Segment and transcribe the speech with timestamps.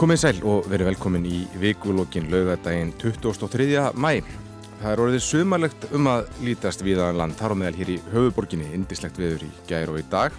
[0.00, 3.66] Komið sæl og verið velkomin í vikulókin laugadaginn 23.
[4.00, 4.22] mæ.
[4.80, 8.70] Það er orðið sumarlegt um að lítast viðaðan land þar á meðal hér í höfuborginni,
[8.78, 10.38] indislegt viður í gæri og í dag.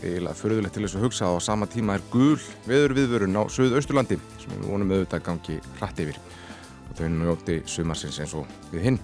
[0.00, 2.34] Eiginlega förðulegt til þess að hugsa að á sama tíma er gul
[2.66, 8.18] viður viðvörun á Suðausturlandi sem við vonum auðvitað gangi hratt yfir og þau njóti sumarsins
[8.18, 9.02] eins og við hinn.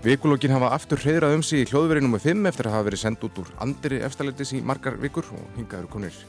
[0.00, 2.24] Vikulókin hafa aftur hreyðrað um sig í hljóðverið nr.
[2.24, 5.92] 5 eftir að hafa verið sendt út úr andri efstaletis í margar vikur og hingaður
[5.92, 6.24] konir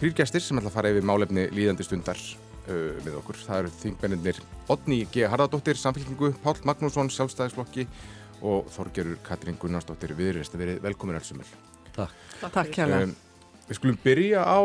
[0.00, 3.36] Þrýr gestir sem ætla að fara yfir málefni líðandi stundar uh, við okkur.
[3.44, 4.38] Það eru þingbennir
[4.72, 5.26] Odni G.
[5.28, 7.84] Harðardóttir, Samfélkingu, Pál Magnússon, Sjálfstæðisflokki
[8.40, 11.44] og Þorgerur Katrín Gunnarsdóttir viðrist að verið velkomin allsumul.
[11.92, 12.14] Takk.
[12.40, 13.12] Takk hjá um,
[13.66, 14.60] Við skulum byrja á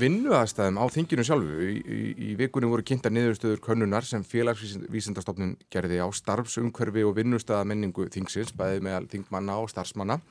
[0.00, 1.58] vinnuaðstæðum á þinginu sjálfu.
[1.68, 8.08] Í, í, í vikunni voru kynnta niðurstöður könnunar sem félagsvísindastofnun gerði á starfsumkörfi og vinnustæðamenningu
[8.16, 10.22] þingsins, bæði með þingmanna og starfsmanna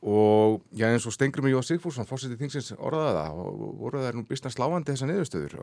[0.00, 4.52] og já eins og Stengrimur Jóð Sigfússon fórsetið þingsins orðaða og voru það nú býstna
[4.52, 5.56] sláandi þessa niðurstöður.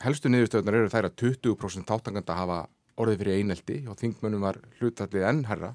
[0.00, 2.60] Helstu niðurstöðunar eru þær að 20% þáttanganda hafa
[3.00, 5.74] orðið fyrir eineldi og þingmönnum var hlutallið ennherra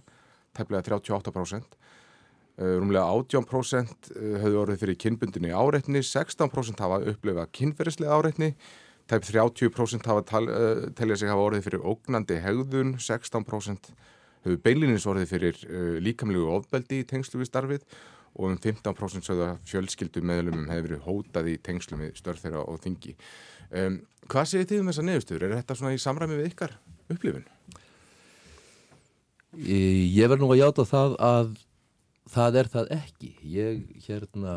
[0.55, 1.77] tæplega 38%
[2.55, 8.51] rúmlega 18% höfðu orðið fyrir kynbundinni áreitni 16% hafa upplifað kynferðislega áreitni
[9.11, 10.43] tæp 30% hafa
[10.95, 13.91] telja sig hafa orðið fyrir ógnandi hegðun 16%
[14.45, 17.87] hefur beilinins orðið fyrir uh, líkamlegu ofbeldi í tengslu við starfið
[18.35, 22.65] og um 15% sögðu að fjölskyldu meðlumum hefur verið hótað í tengslu með störð þeirra
[22.67, 23.15] og þingi.
[23.71, 25.45] Um, hvað segir þið um þessa neðustur?
[25.45, 26.75] Er þetta svona í samræmi við ykkar
[27.13, 27.47] upplifun?
[29.55, 31.51] Ég verð nú að játa það að
[32.33, 33.31] það er það ekki.
[33.47, 34.55] Ég hérna,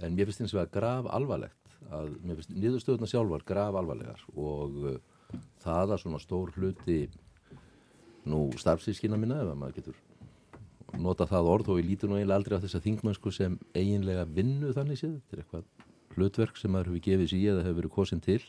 [0.00, 1.56] en mér finnst eins og að graf alvarlegt
[1.90, 4.96] að mér finnst niðurstöðuna sjálfar graf alvarlegar og uh,
[5.62, 7.00] það að svona stór hluti
[8.28, 10.00] nú starfsískina minna ef maður getur
[10.98, 14.72] nota það orð og ég lítur nú eiginlega aldrei á þessa þingmannsku sem eiginlega vinnu
[14.74, 18.24] þannig séð, þetta er eitthvað hlutverk sem maður hefur gefið sér eða hefur verið kosin
[18.24, 18.40] til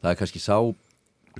[0.00, 0.56] það er kannski sá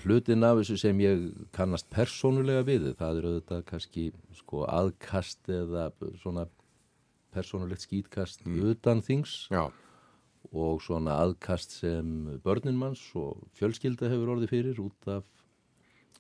[0.01, 1.23] hlutin af þessu sem ég
[1.55, 4.09] kannast persónulega við, það eru þetta kannski
[4.39, 5.91] sko aðkast eða
[6.23, 6.47] svona
[7.35, 8.61] persónulegt skýtkast mm.
[8.73, 9.69] utan þings Já.
[10.51, 15.27] og svona aðkast sem börninmanns og fjölskylda hefur orðið fyrir út af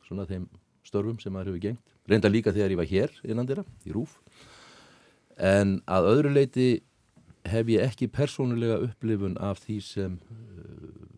[0.06, 0.48] svona þeim
[0.90, 1.96] störfum sem maður hefur gengt.
[2.10, 4.18] Reynda líka þegar ég var hér innan þeirra, í Rúf.
[5.40, 6.68] En að öðru leiti
[7.48, 11.10] hef ég ekki persónulega upplifun af því sem uh,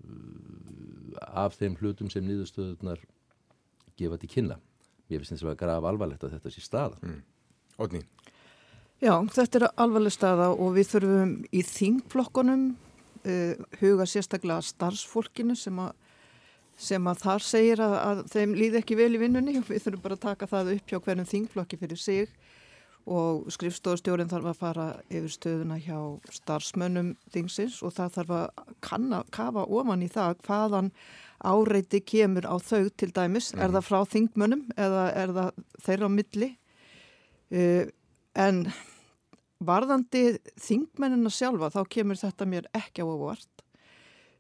[1.33, 3.01] af þeim hlutum sem nýðustöðunar
[3.99, 4.59] gefa til kynna.
[5.09, 7.01] Mér finnst þess að vera alvarlegt að þetta sé staða.
[7.03, 7.21] Mm.
[7.83, 8.03] Odni?
[9.03, 15.81] Já, þetta er alvarleg staða og við þurfum í þingflokkonum uh, huga sérstaklega starfsfólkinu sem
[15.83, 15.97] að
[16.83, 20.05] sem að þar segir að, að þeim líði ekki vel í vinnunni og við þurfum
[20.05, 22.35] bara að taka það upp hjá hverjum þingflokki fyrir sig
[23.11, 25.97] og skrifstofstjórin þarf að fara yfir stöðuna hjá
[26.31, 30.93] starfsmönnum þingsins og það þarf að kanna, kafa ofan í það hvaðan
[31.43, 33.59] áreiti kemur á þau til dæmis, mm.
[33.59, 33.75] er mhm.
[33.77, 35.51] það frá þingmönnum eða er það
[35.87, 36.51] þeirra á milli
[37.51, 37.85] uh,
[38.47, 38.63] en
[39.63, 40.23] varðandi
[40.63, 43.67] þingmennina sjálfa þá kemur þetta mér ekki á óvart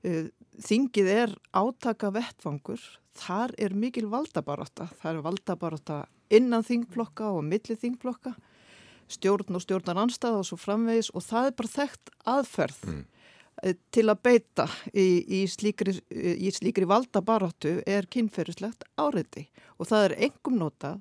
[0.06, 2.80] uh, þingið er átaka vettfangur,
[3.16, 5.98] þar er mikil valdabaráta, það er valdabaráta
[6.32, 8.34] innan þingflokka og milli þingflokka,
[9.12, 13.02] stjórn og stjórnar anstæða og svo framvegis og það er bara þekkt aðferð mm.
[13.60, 14.64] Eh, til að beita
[14.96, 15.92] í, í slíkri,
[16.56, 19.44] slíkri valdabarátu er kynferðislegt áriði
[19.76, 20.94] og það er engum nota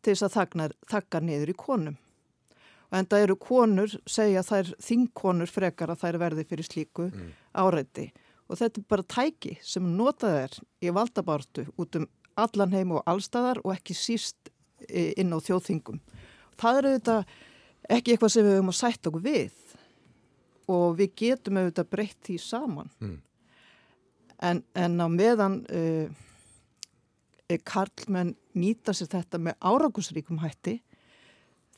[0.00, 1.98] til þess að þakna, þakka niður í konum.
[2.88, 7.28] Og en það eru konur, segja þær þingkonur frekar að þær verði fyrir slíku mm.
[7.60, 8.08] áriði
[8.52, 12.06] og þetta er bara tæki sem notað er í valdabartu út um
[12.40, 14.52] allan heim og allstæðar og ekki síst
[14.88, 16.00] e, inn á þjóðþingum.
[16.60, 17.34] Það er auðvitað
[17.96, 19.58] ekki eitthvað sem við höfum að sætta okkur við
[20.72, 22.92] og við getum auðvitað breytt því saman.
[23.02, 23.18] Mm.
[24.42, 26.22] En, en á meðan uh,
[27.68, 30.78] Karlmenn nýta sér þetta með árangusríkum hætti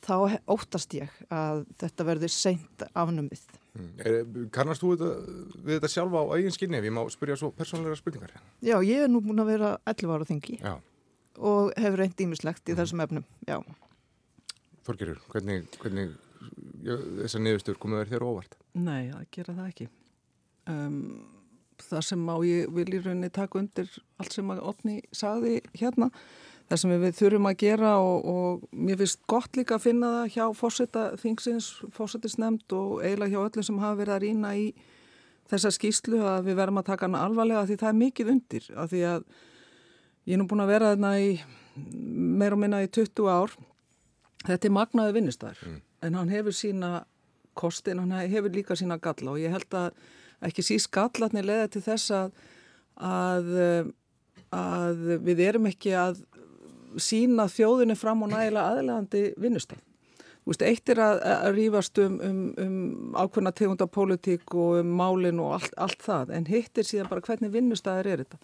[0.05, 3.43] þá óttast ég að þetta verður seint afnumið.
[3.75, 4.49] Mm.
[4.55, 7.97] Kannast þú þetta, við þetta sjálfa á eigin skinni ef ég má spyrja svo persónleira
[7.99, 8.35] spurningar?
[8.63, 10.73] Já, ég er nú búin að vera 11 ára þingi Já.
[11.35, 12.79] og hefur reynd ímislegt í mm.
[12.79, 13.57] þessum efnum, já.
[14.87, 16.15] Þorgerur, hvernig, hvernig
[16.85, 16.95] já,
[17.25, 18.57] þessar niðurstur komuður þér óvart?
[18.77, 19.89] Nei, það gera það ekki.
[20.71, 20.99] Um,
[21.83, 26.09] það sem á ég vil í rauninni taka undir allt sem að Otni saði hérna
[26.69, 30.31] það sem við þurfum að gera og, og mér finnst gott líka að finna það
[30.35, 34.65] hjá fórsetta þingsins, fórsetisnemnd og eiginlega hjá öllum sem hafa verið að rýna í
[35.51, 38.89] þessa skýslu að við verðum að taka hana alvarlega því það er mikið undir af
[38.93, 39.27] því að
[40.25, 41.31] ég er nú búin að vera þarna í
[42.41, 43.53] meir og minna í 20 ár
[44.45, 45.81] þetta er magnaði vinnistæður mm.
[46.07, 46.91] en hann hefur sína
[47.55, 49.91] kostin, hann hefur líka sína galla og ég held að
[50.45, 52.33] ekki síst gallatni leða til þess að,
[52.97, 53.51] að,
[54.55, 56.23] að við erum ekki að
[57.01, 59.81] sína þjóðinni fram og nægilega aðlegandi vinnustaf.
[60.45, 64.91] Þú veist, eitt er að, að rýfast um, um, um ákveðna tegunda pólitík og um
[64.99, 68.37] málin og allt, allt það, en hitt er síðan bara hvernig vinnustæðir er þetta.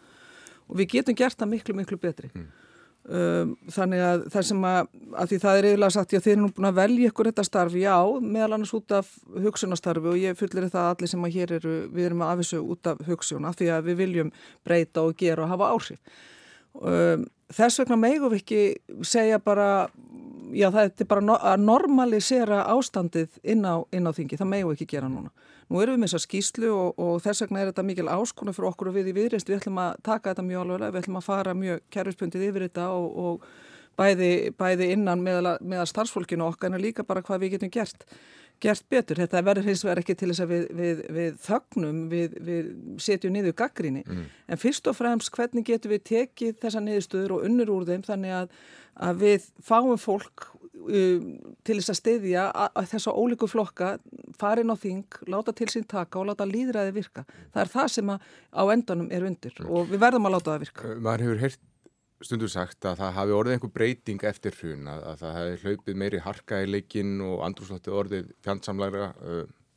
[0.65, 2.31] Og við getum gert það miklu, miklu betri.
[2.33, 2.49] Mm.
[3.01, 6.41] Um, þannig að það sem að, að því það er eiginlega sagt, já þeir eru
[6.43, 9.13] nú búin að velja ykkur þetta starfi, já, meðal annars út af
[9.45, 12.59] hugsunastarfi og ég fullir það að allir sem að hér eru, við erum að afvissu
[12.61, 14.29] út af hugsun, af því að við viljum
[14.65, 16.21] breyta og gera og hafa áhrif.
[16.79, 18.61] Um, þess vegna megum við ekki
[19.07, 19.89] segja bara
[20.55, 24.73] já það er bara no að normalisera ástandið inn á, inn á þingi, það megu
[24.75, 25.31] ekki gera núna.
[25.71, 28.69] Nú erum við með þessa skýslu og, og þess vegna er þetta mikil áskonu fyrir
[28.71, 31.27] okkur og við í viðreist, við ætlum að taka þetta mjög alveg, við ætlum að
[31.27, 33.45] fara mjög kerfispundið yfir þetta og, og
[33.99, 38.05] bæði, bæði innan meðal starfsfólkinu okkar en líka bara hvað við getum gert
[38.61, 39.21] gert betur.
[39.21, 42.69] Þetta verður hins vegar ekki til þess að við, við, við þögnum, við, við
[43.01, 44.03] setjum niður gaggríni.
[44.07, 44.27] Mm.
[44.47, 48.37] En fyrst og fremst hvernig getum við tekið þessa niðurstöður og unnur úr þeim þannig
[48.43, 48.61] að
[48.99, 50.47] að við fáum fólk
[50.81, 51.27] um,
[51.65, 53.91] til þess að styðja að þessa ólíku flokka
[54.39, 57.25] farin á þing, láta til sín taka og láta líðræði virka.
[57.53, 59.69] Það er það sem á endanum er undir mm.
[59.69, 60.95] og við verðum að láta það virka.
[60.99, 61.61] Man hefur heyrt
[62.25, 65.99] stundur sagt að það hafi orðið einhver breyting eftir hrun, að, að það hefði hlaupið
[66.03, 69.09] meiri harka í leikin og andrúsloftið orðið fjandsamlægra.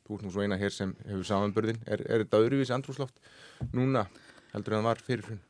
[0.05, 1.81] Þú ert nú svo eina hér sem hefur samanbörðin.
[1.89, 3.17] Er, er þetta öðruvísi andrúsloft
[3.73, 4.05] núna
[4.53, 5.43] heldur en það var fyrir hrun?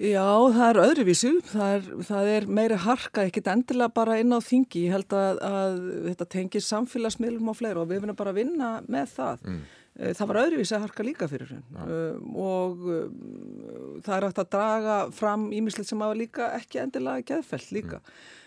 [0.00, 0.24] Já,
[0.54, 4.86] það er öðruvísu, það er, það er meiri harka, ekkit endilega bara inn á þingi,
[4.86, 5.76] ég held að, að
[6.06, 9.44] þetta tengir samfélagsmiðlum og fleira og við finnum bara að vinna með það.
[9.44, 9.60] Mm.
[10.00, 11.84] Eh, það var öðruvísi að harka líka fyrir henn ja.
[11.84, 13.16] um, og um,
[14.06, 18.00] það er hægt að draga fram ímislegt sem hafa líka ekki endilega geðfell líka.
[18.00, 18.38] Mm.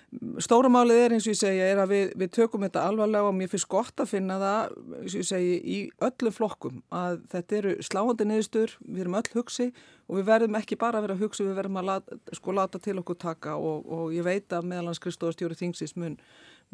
[0.43, 3.35] Stóra málið er eins og ég segja er að við, við tökum þetta alvarlega og
[3.37, 5.77] mér finnst gott að finna það eins og ég segja í
[6.07, 9.69] öllu flokkum að þetta eru sláandi niðurstur, við erum öll hugsi
[10.07, 12.97] og við verðum ekki bara að vera hugsi, við verðum að lata, sko láta til
[13.01, 16.19] okkur taka og, og ég veit að meðalans Kristóðstjóri Þingsins mun,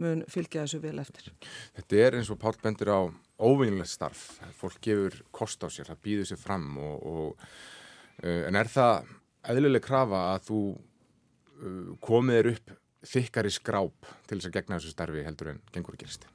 [0.02, 1.32] mun fylgja þessu vel eftir.
[1.78, 3.08] Þetta er eins og Pál bendir á
[3.40, 4.26] óvinnilegt starf,
[4.60, 7.48] fólk gefur kost á sér, það býður sér fram og, og,
[8.26, 9.16] uh, en er það
[9.54, 14.94] eðluleg krafa að þú uh, komið er upp þykkari skráp til þess að gegna þessu
[14.94, 16.28] starfi heldur en gengur að gerist?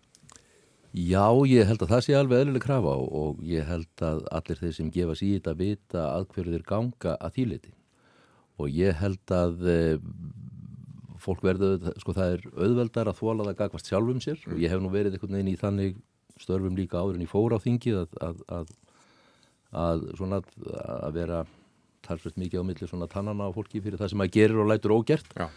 [0.94, 4.61] Já, ég held að það sé alveg eðluleg krafa og, og ég held að allir
[4.61, 7.72] þeir sem gefa í þetta vita að hverju þeir ganga að þýleiti
[8.62, 9.78] og ég held að e,
[11.25, 14.55] fólk verður, sko það er auðveldar að þóla það gagvast sjálfum sér mm.
[14.55, 15.99] og ég hef nú verið einhvern veginn í þannig
[16.38, 18.72] störfum líka áður en ég fór á þingið að, að, að,
[19.82, 21.44] að svona að vera
[22.06, 24.94] talsveit mikið á milli svona tannana á fólki fyrir það sem að gerir og lætur
[24.94, 25.31] ógert.
[25.34, 25.49] Já.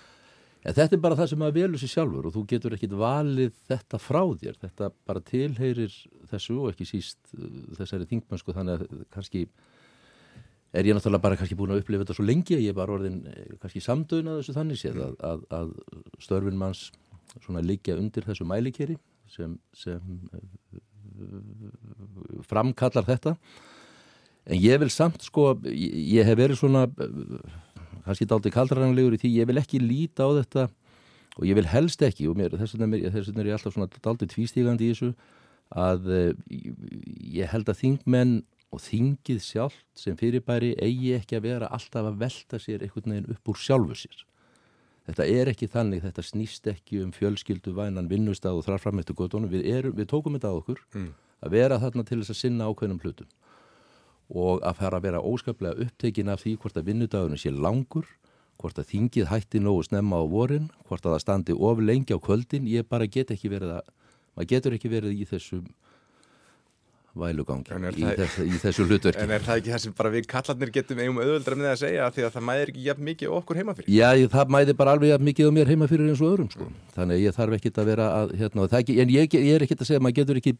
[0.65, 3.51] En þetta er bara það sem að velur sér sjálfur og þú getur ekkit valið
[3.69, 4.57] þetta frá þér.
[4.63, 5.97] Þetta bara tilheyrir
[6.31, 7.43] þessu og ekki síst uh,
[7.77, 9.45] þessari þingmennsku þannig að kannski
[10.75, 13.21] er ég náttúrulega bara kannski búin að upplifa þetta svo lengi að ég bara orðin
[13.31, 15.69] eh, kannski samdöðnað þessu þannig séð að, að, að
[16.25, 16.81] störfin manns
[17.37, 18.97] svona liggja undir þessu mælikeri
[19.31, 20.01] sem, sem
[20.33, 20.41] uh,
[22.47, 23.37] framkallar þetta.
[24.47, 26.85] En ég vil samt sko, ég, ég hef verið svona
[28.07, 30.67] kannski daldi kaldranlegur í því ég vil ekki líta á þetta
[31.37, 34.29] og ég vil helst ekki og mér, þess vegna er, er ég alltaf svona daldi
[34.31, 35.11] tvístígandi í þessu
[35.75, 38.37] að uh, ég held að þingmenn
[38.73, 43.29] og þingið sjálft sem fyrirbæri eigi ekki að vera alltaf að velta sér einhvern veginn
[43.35, 44.23] upp úr sjálfu sér.
[45.07, 49.15] Þetta er ekki þannig, þetta snýst ekki um fjölskyldu vænan vinnustag og þrár fram eftir
[49.15, 49.47] gotónu.
[49.47, 51.11] Við, við tókum þetta á okkur mm.
[51.47, 53.29] að vera þarna til þess að sinna ákveðnum hlutum
[54.27, 58.07] og að fara að vera óskaplega upptekin af því hvort að vinnudagurinn sé langur,
[58.57, 62.19] hvort að þingið hætti nógu snemma á vorin, hvort að það standi of lengi á
[62.19, 63.91] kvöldin, ég bara get ekki verið að,
[64.35, 65.67] maður getur ekki verið í þessum
[67.17, 69.21] vælugangi í, þess, í þessu hlutverki.
[69.23, 71.81] En er það ekki það sem bara við kallarnir getum eigum auðvöldra með það að
[71.81, 73.89] segja því að það mæðir ekki jafn mikið okkur heima fyrir?
[73.93, 76.67] Já, það mæðir bara alveg jafn mikið á mér heima fyrir eins og öðrum sko.
[76.67, 76.83] Mm.
[76.97, 79.89] Þannig ég þarf ekki að vera að, hérna, ekki, en ég, ég er ekki að
[79.89, 80.55] segja, maður getur ekki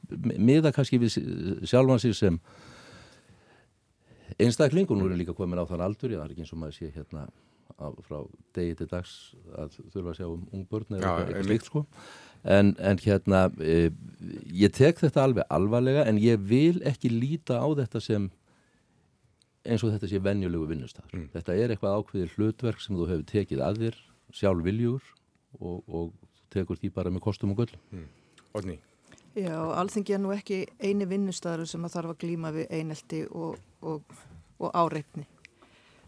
[0.50, 1.20] miða kannski við
[1.70, 2.42] sjálfansir sem
[4.42, 6.62] einstakling og nú er líka komin á þann aldur já það er ekki eins og
[6.62, 7.28] maður sé hérna
[7.78, 8.18] á, frá
[8.58, 9.14] degi til dags
[9.58, 11.84] að þurfa að sjá um ungbörn eða eitthvað slíkt sko.
[12.48, 13.78] En, en hérna e,
[14.56, 18.30] ég tek þetta alveg alvarlega en ég vil ekki líta á þetta sem
[19.68, 21.30] eins og þetta sé venjulegu vinnustar mm.
[21.34, 24.00] þetta er eitthvað ákveðir hlutverk sem þú hefur tekið að þér
[24.38, 25.10] sjálf viljur
[25.60, 26.14] og, og
[26.54, 28.08] tekur því bara með kostum og gull mm.
[28.58, 28.78] Odni
[29.38, 33.60] Já, alþengi er nú ekki eini vinnustæður sem að þarf að glíma við einelti og,
[33.86, 34.16] og,
[34.58, 35.28] og áreitni.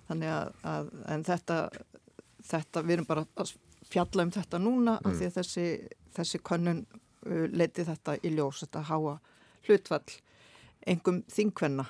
[0.07, 1.57] Þannig að, að þetta,
[2.49, 3.53] þetta, við erum bara að
[3.89, 5.05] fjalla um þetta núna mm.
[5.05, 5.67] af því að þessi,
[6.17, 9.15] þessi könnun uh, leiti þetta í ljós, þetta háa
[9.67, 10.17] hlutfall,
[10.89, 11.85] engum þingvenna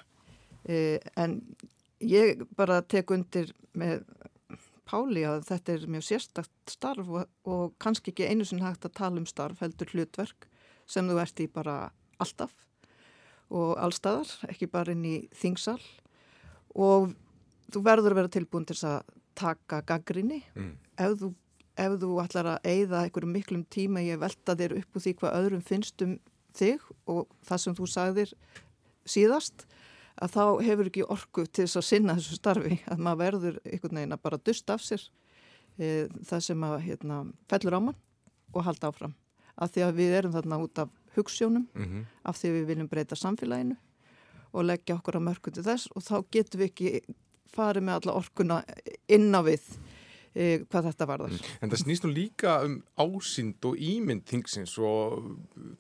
[0.66, 1.38] e, en
[2.04, 4.02] ég bara tek undir með
[4.90, 8.96] Páli að þetta er mjög sérstakt starf og, og kannski ekki einu sinn hægt að
[8.98, 10.48] tala um starf heldur hlutverk
[10.90, 11.78] sem þú ert í bara
[12.20, 12.54] alltaf
[13.50, 15.80] og allstaðar, ekki bara inn í þingsal.
[16.78, 17.14] Og
[17.74, 19.00] þú verður að vera tilbúin til að
[19.40, 20.74] taka gaggrinni mm.
[21.00, 21.32] ef, þú,
[21.80, 25.38] ef þú ætlar að eigða einhverjum miklum tíma ég velta þér upp úr því hvað
[25.40, 26.18] öðrum finnst um
[26.58, 28.34] þig og það sem þú sagðir
[29.10, 29.66] síðast
[30.20, 32.82] að þá hefur ekki orku til þess að sinna þessu starfi.
[32.92, 35.06] Að maður verður einhvern veginn að bara dust af sér
[35.80, 38.00] e, það sem að hérna, fellur á mann
[38.52, 39.16] og halda áfram
[39.60, 42.04] af því að við erum þarna út af hugssjónum mm -hmm.
[42.24, 43.78] af því að við viljum breyta samfélaginu
[44.52, 47.02] og leggja okkur á mörgum til þess og þá getum við ekki
[47.54, 48.64] farið með alla orkuna
[49.08, 49.66] inn á við
[50.34, 51.34] e, hvað þetta varðar.
[51.34, 51.56] Mm.
[51.62, 55.26] En það snýst nú líka um ásýnd og ímynd þingsins og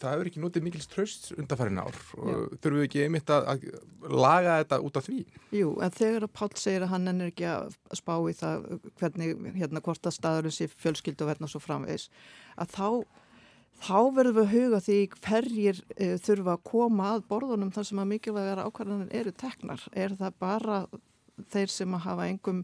[0.01, 4.57] það hefur ekki notið mikils tröst undanfærin ár þurfum við ekki einmitt að, að laga
[4.63, 5.21] þetta út af því?
[5.59, 8.67] Jú, en þegar að Pál segir að hann er ekki að spá í það
[9.01, 12.09] hvernig, hérna, hvort að staðurinn sé fjölskyld og verna svo framvegs,
[12.57, 12.89] að þá
[13.83, 18.01] þá verðum við að huga því hverjir e, þurfa að koma að borðunum þar sem
[18.01, 19.86] að mikilvægar ákvarðanir eru teknar.
[19.93, 20.81] Er það bara
[21.53, 22.62] þeir sem að hafa engum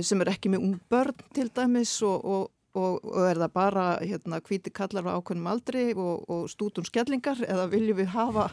[0.00, 2.44] sem er ekki með ung börn til dæmis og, og,
[2.74, 7.68] og, og er það bara hérna hvíti kallar á ákveðnum aldri og stútum skellingar eða
[7.72, 8.48] viljum við hafa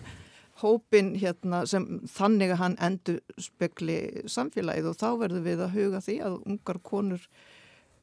[0.59, 6.03] hópin hérna sem þannig að hann endur spekli samfélagið og þá verður við að huga
[6.03, 7.29] því að ungar konur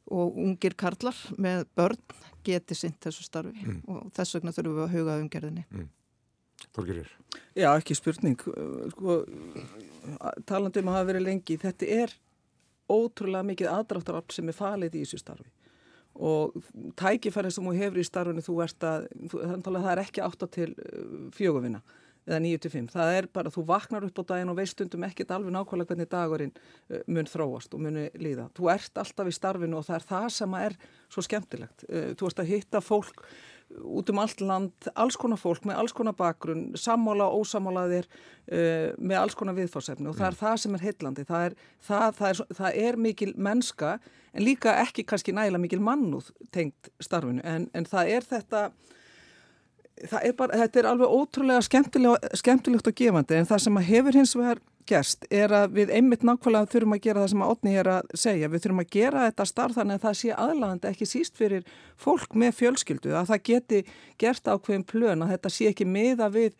[0.07, 2.00] og ungir karlar með börn
[2.47, 3.83] geti sint þessu starfi mm.
[3.93, 5.67] og þess vegna þurfum við að huga umgerðinni.
[5.73, 5.91] Mm.
[6.76, 7.11] Þorgirir?
[7.57, 8.41] Já, ekki spurning.
[8.95, 9.19] Sko,
[10.49, 12.17] talandi um að hafa verið lengi, þetta er
[12.93, 15.53] ótrúlega mikið aðdráttarafl sem er falið í þessu starfi
[16.17, 16.55] og
[16.97, 20.49] tækifærið sem þú hefur í starfinu þú ert að, þannig að það er ekki átta
[20.49, 21.83] til uh, fjöguvina
[22.26, 25.54] eða 9-5, það er bara, þú vaknar upp á daginn og veist stundum ekkert alveg
[25.54, 28.49] nákvæmlega hvernig dagurinn uh, mun þróast og muni líða.
[28.56, 32.30] Þú ert alltaf í starfinu og það er það sem er svo skemmtilegt, uh, þú
[32.33, 33.23] ert að hitta fólk
[33.66, 38.92] út um allt land, alls konar fólk með alls konar bakgrunn, sammála og ósamálaðir uh,
[38.99, 41.26] með alls konar viðfórsefni og það er það sem er heillandi.
[41.26, 41.56] Það er,
[41.88, 43.97] það, það, er, það er mikil mennska
[44.33, 47.42] en líka ekki kannski nægilega mikil mannúð tengt starfinu.
[47.47, 48.62] En, en það er þetta
[49.97, 54.61] er bara, þetta er alveg ótrúlega skemmtilegt og gefandi en það sem hefur hins vegar
[54.87, 58.11] gerst er að við einmitt nákvæmlega þurfum að gera það sem að Otni er að
[58.15, 58.50] segja.
[58.53, 61.67] Við þurfum að gera þetta starf þannig að það sé aðlagandi ekki síst fyrir
[61.99, 63.83] fólk með fjölskyldu að það geti
[64.23, 66.55] gert ákveðin plön að þetta sé ekki miða við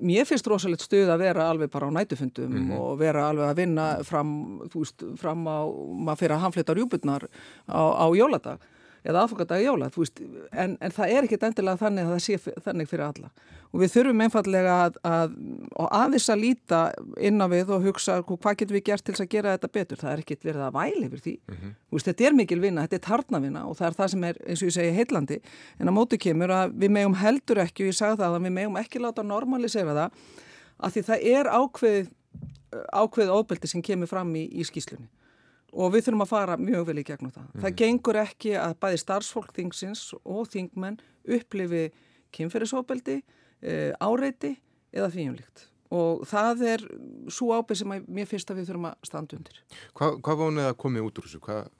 [0.00, 2.78] Mér finnst rosalegt stuð að vera alveg bara á nætufundum mm -hmm.
[2.78, 7.26] og vera alveg að vinna fram, veist, fram á, maður fyrir að hanflita rjúbutnar
[7.68, 8.58] á, á jóladag
[9.04, 10.20] eða aðfokkardagi jóla, veist,
[10.52, 13.30] en, en það er ekkit endilega þannig að það sé þannig fyrir alla.
[13.70, 15.36] Og við þurfum einfallega að, að
[15.86, 16.80] aðeins að líta
[17.22, 20.12] inn á við og hugsa hvað getur við gert til að gera þetta betur, það
[20.12, 21.72] er ekkit verið að væli yfir því, mm -hmm.
[21.94, 24.62] veist, þetta er mikil vinna þetta er tarnavina og það er það sem er eins
[24.62, 25.40] og ég segi heillandi,
[25.78, 28.56] en á móti kemur að við megum heldur ekki, og ég sagði það að við
[28.58, 30.10] megum ekki láta normalisera það
[30.80, 32.10] að því það er ákveð
[32.90, 33.30] ákveð
[35.72, 37.48] og við þurfum að fara mjög vel í gegnum það.
[37.48, 37.64] Mm.
[37.64, 41.00] Það gengur ekki að bæði starfsfólk þingsins og þingmenn
[41.30, 41.82] upplifi
[42.34, 43.18] kynferðisofbeldi,
[43.62, 44.54] e, áreiti
[44.94, 46.82] eða þvíumlíkt og það er
[47.34, 49.56] svo ábyrg sem mér finnst að við þurfum að standa undir.
[49.98, 51.40] Hva, hvað vonið að komið út úr þessu?
[51.42, 51.70] Hvað...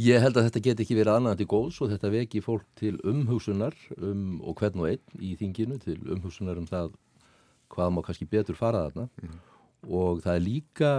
[0.00, 2.94] Ég held að þetta get ekki verið annað til góðs og þetta veki fólk til
[3.08, 6.90] umhugsunar um, og hvern og einn í þinginu til umhugsunar um það
[7.72, 9.08] hvað má kannski betur fara þarna.
[9.20, 9.36] Mm
[9.86, 10.92] og það er líka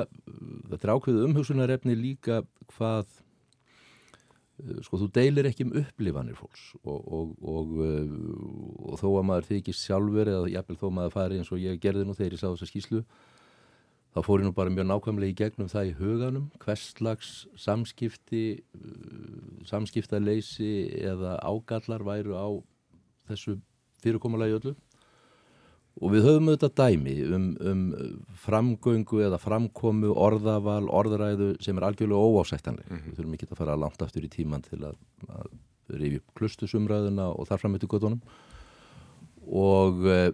[0.71, 2.41] þetta er ákveðu umhugsunarefni líka
[2.73, 3.07] hvað
[4.63, 6.69] eh, sko þú deilir ekki um upplifanir fólks.
[6.83, 8.13] Og, og, og, eh,
[8.87, 12.07] og þó að maður þykist sjálfur eða jafnvel þó maður fari eins og ég gerði
[12.07, 13.03] nú þegar ég sá þessa skýslu
[14.15, 19.63] þá fór ég nú bara mjög nákvæmlega í gegnum það í huganum hverslags samskipti eh,
[19.69, 20.71] samskiptaleysi
[21.03, 22.47] eða ágallar væru á
[23.27, 23.59] þessu
[24.01, 24.73] fyrirkommalagi öllu
[25.97, 27.85] Og við höfum auðvitað dæmi um, um
[28.43, 32.85] framgöngu eða framkomu, orðaval, orðræðu sem er algjörlega óásættanleg.
[32.85, 33.07] Mm -hmm.
[33.07, 35.47] Við þurfum ekki að fara langt aftur í tíman til að, að
[35.87, 38.21] rifja upp klustusumræðuna og þar fram með til gotunum.
[39.47, 40.29] Og uh,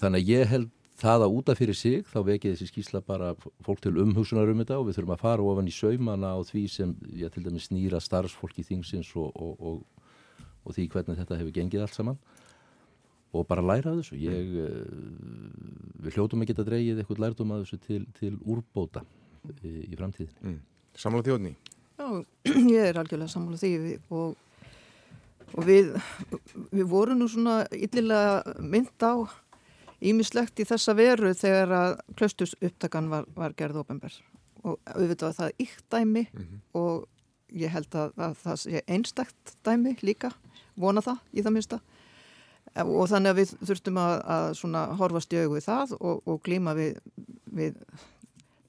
[0.00, 0.70] þannig að ég held
[1.00, 3.34] það að útaf fyrir sig, þá vekið þessi skísla bara
[3.66, 6.64] fólk til umhugsunar um þetta og við þurfum að fara ofan í saumana á því
[6.70, 9.82] sem, já, til dæmis snýra starfsfólki þingsins og, og, og,
[10.64, 12.20] og því hvernig þetta hefur gengið allt saman
[13.34, 14.86] og bara læra af þessu ég, eh,
[16.04, 19.04] við hljótum ekki að dreyja eitthvað lærdum af þessu til, til úrbóta
[19.62, 20.58] í, í framtíðin mm.
[20.94, 21.54] Sammála þjóðni?
[21.98, 22.06] Já,
[22.76, 24.36] ég er algjörlega sammála því og,
[25.54, 25.90] og við
[26.70, 29.26] við vorum nú svona yllilega mynd á
[30.04, 34.20] ímislegt í þessa veru þegar að klaustus upptakan var, var gerð ofinberð
[34.64, 36.62] og auðvitað var það ykt dæmi mm -hmm.
[36.80, 37.08] og
[37.54, 40.30] ég held að, að það sé einstakt dæmi líka,
[40.76, 41.80] vona það í það minnsta
[42.82, 46.74] og þannig að við þurftum að, að horfast í augu við það og, og glíma
[46.74, 46.98] við,
[47.54, 47.76] við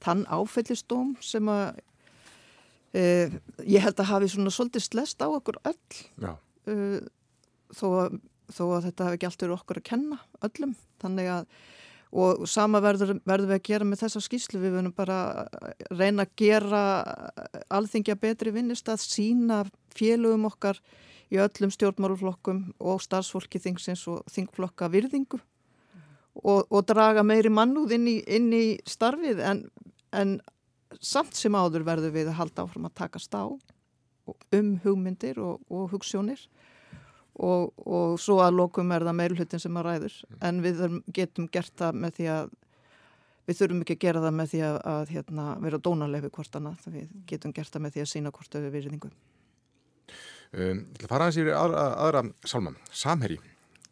[0.05, 1.79] þann áfellistóm sem að
[2.93, 3.05] e,
[3.65, 5.79] ég held að hafi svona svolítið slest á okkur öll.
[6.69, 6.75] E,
[7.73, 8.19] þó, að,
[8.53, 10.77] þó að þetta hefði ekki alltaf okkur að kenna öllum.
[11.01, 11.49] Þannig að
[12.15, 16.23] og sama verður, verður við að gera með þessa skýslu við verðum bara að reyna
[16.23, 16.83] að gera
[17.75, 19.63] alþingja betri vinnist að sína
[19.95, 20.79] félögum okkar
[21.33, 25.39] í öllum stjórnmáluflokkum og starfsfólki þingsins og þingflokka virðingu
[26.43, 29.63] og, og draga meiri mannúð inn í, inn í starfið en,
[30.13, 30.37] en
[31.01, 33.45] samt sem áður verður við að halda áfram að takast á
[34.55, 36.41] um hugmyndir og, og hugssjónir
[37.35, 40.19] og, og svo að lokum er það meilhutin sem að ræður.
[40.29, 40.37] Mm.
[40.49, 42.53] en við getum gert það með því að
[43.45, 46.87] við þurfum ekki að gera það með því að, að hérna, vera dónalegu hvort annað.
[46.89, 49.11] Við getum gert það með því að sína hvort við virðingu
[50.53, 53.39] um, Ég ætla að fara aðeins yfir aðra, aðra salman, Samherji.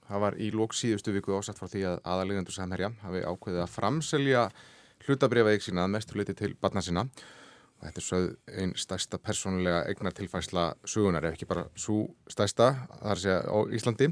[0.08, 3.74] Það var í lók síðustu viku ásett frá því að aðalegendur Samherja hafi ákveðið að
[3.74, 4.44] framselja
[5.08, 8.20] hlutabrifaðið sína að mestu leiti til batna sína og þetta er svo
[8.62, 12.70] einn stærsta persónulega eignartilfæsla sugunar, ef ekki bara svo stærsta,
[13.02, 14.10] þar sé á Íslandi.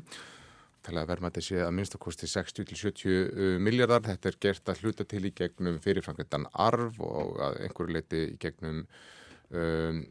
[0.82, 5.22] Til að verma þetta sé að minnstakosti 60-70 miljardar þetta er gert að hluta til
[5.30, 8.82] í gegnum fyrirframkvæmdan arf og einhverju leiti í gegnum
[9.53, 10.01] um,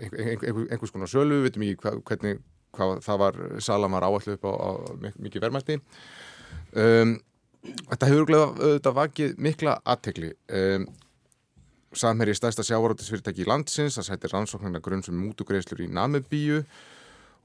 [0.00, 2.42] einhver, einhvers konar sölu, við veitum ekki hvernig
[2.76, 4.70] hvað það var, salamar áallu upp á, á
[5.16, 5.80] mikið verðmætti
[6.76, 7.16] um,
[7.66, 10.84] Þetta hefur auðvitað vakið mikla aðtegli um,
[11.96, 16.60] Samherji stærsta sjávarótisfyrirtæki í landsins, það sætir rannsóknarna grunn sem mútugreislur í Namibíu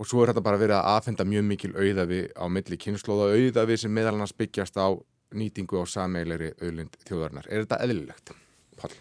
[0.01, 3.77] og svo er þetta bara verið að aðfenda mjög mikil auðavi á milli kynnslóða auðavi
[3.79, 4.91] sem meðal annars byggjast á
[5.37, 7.47] nýtingu á sameilegri auðlind þjóðarinnar.
[7.47, 8.33] Er þetta eðlilegt?
[8.81, 8.91] Pall?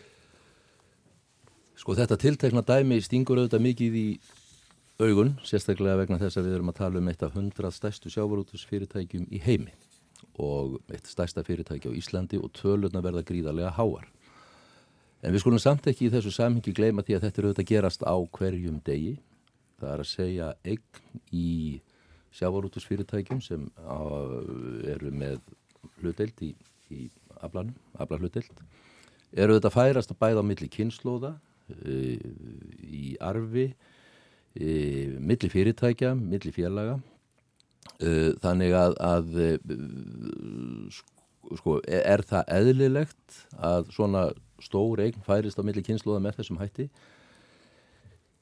[1.81, 4.09] Sko þetta tiltekna dæmi stingur auðvitað mikið í
[5.01, 9.31] augun, sérstaklega vegna þess að við erum að tala um eitt af hundrað stærstu sjávarótisfyrirtækjum
[9.33, 9.73] í heimi
[10.45, 14.05] og eitt stærsta fyrirtæki á Íslandi og tölurna verða gríðarlega háar.
[15.25, 18.05] En við skulum samt ekki í þessu samhengi gleyma því að þetta eru auðvitað gerast
[18.05, 19.17] á hverjum degi.
[19.81, 21.51] Það er að segja eign í
[22.37, 23.69] sjávarútusfyrirtækjum sem
[24.85, 25.41] eru með
[26.03, 26.55] hlutdeild í,
[26.93, 27.07] í
[27.41, 28.67] aflanum, afla hlutdeild.
[29.33, 31.39] Eru auðvitað færast að bæða á milli kynnslóða,
[31.87, 33.71] í arfi,
[34.57, 34.75] e,
[35.19, 36.99] milli fyrirtækja, milli félaga.
[38.01, 39.49] E, þannig að, að e,
[41.59, 44.29] sko, er það eðlilegt að svona
[44.61, 46.91] stór eign færist á milli kynsluða með þessum hætti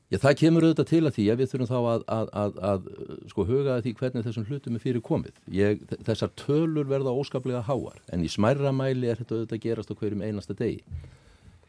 [0.09, 2.87] Já, það kemur auðvitað til að því að við þurfum þá að, að, að, að
[3.29, 5.41] sko huga því hvernig þessum hlutum er fyrir komið.
[5.53, 9.99] Ég, þessar tölur verða óskaplega háar en í smærra mæli er þetta auðvitað gerast á
[10.01, 10.81] hverjum einasta degi.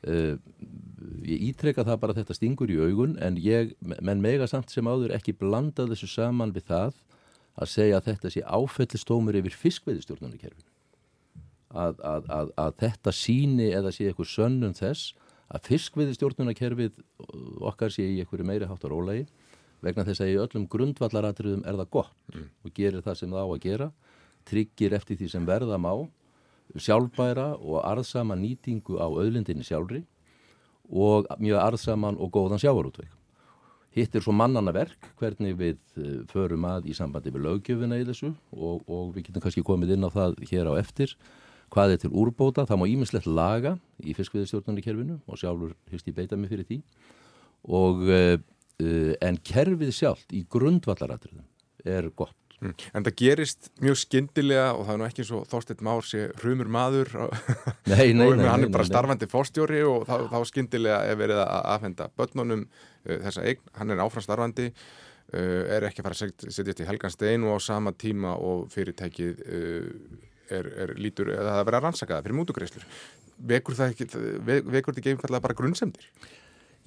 [0.08, 0.40] Uh,
[1.28, 4.88] ég ítreka það bara að þetta stingur í augun en ég, menn mega samt sem
[4.88, 7.00] áður ekki blanda þessu saman við það
[7.60, 10.70] að segja að þetta sé áfellistómur yfir fiskveiðistjórnunarkerfinu.
[11.70, 15.14] Að, að, að, að þetta síni eða sé eitthvað sönnum þess
[15.54, 16.98] að fiskviði stjórnunarkerfið
[17.66, 19.26] okkar sé í eitthvað meiri hátt á rólægi
[19.86, 22.48] vegna þess að í öllum grundvallaratriðum er það gott mm.
[22.66, 23.90] og gerir það sem það á að gera
[24.50, 25.94] tryggir eftir því sem verða má
[26.78, 30.04] sjálfbæra og arðsama nýtingu á auðlindinni sjálfri
[30.90, 33.12] og mjög arðsaman og góðan sjávarútveik.
[33.98, 38.06] Hitt er svo mannana verk hvernig við eh, förum að í sambandi við lögjöfuna í
[38.08, 41.16] þessu og, og við getum kannski komið inn á það hér á eftir
[41.74, 46.18] hvað er til úrbóta, það má ímislegt laga í fiskviðistjórnarni kerfinu og sjálfur hyggst ég
[46.18, 46.80] beita mig fyrir því
[47.70, 48.38] og uh,
[49.26, 51.46] en kerfið sjálft í grundvallaratriðum
[51.86, 52.36] er gott.
[52.60, 52.74] Mm.
[52.98, 56.24] En það gerist mjög skindilega og það er nú ekki eins og Þorstein Már sé
[56.42, 57.12] hrumur maður
[57.88, 61.70] nei, nei, nei, hann er bara starfandi fórstjóri og þá, þá skindilega er verið að
[61.76, 66.50] aðfenda börnunum uh, þessa eign, hann er áfram starfandi uh, er ekki að fara að
[66.50, 69.40] setja þetta í helgan stein og á sama tíma og fyrirtækið
[70.50, 72.88] er, er lítur að það vera rannsakaða fyrir mútugreislur
[73.50, 74.08] vekur það ekki,
[74.44, 76.12] vekur þetta ekki einfallega bara grunnsemdir?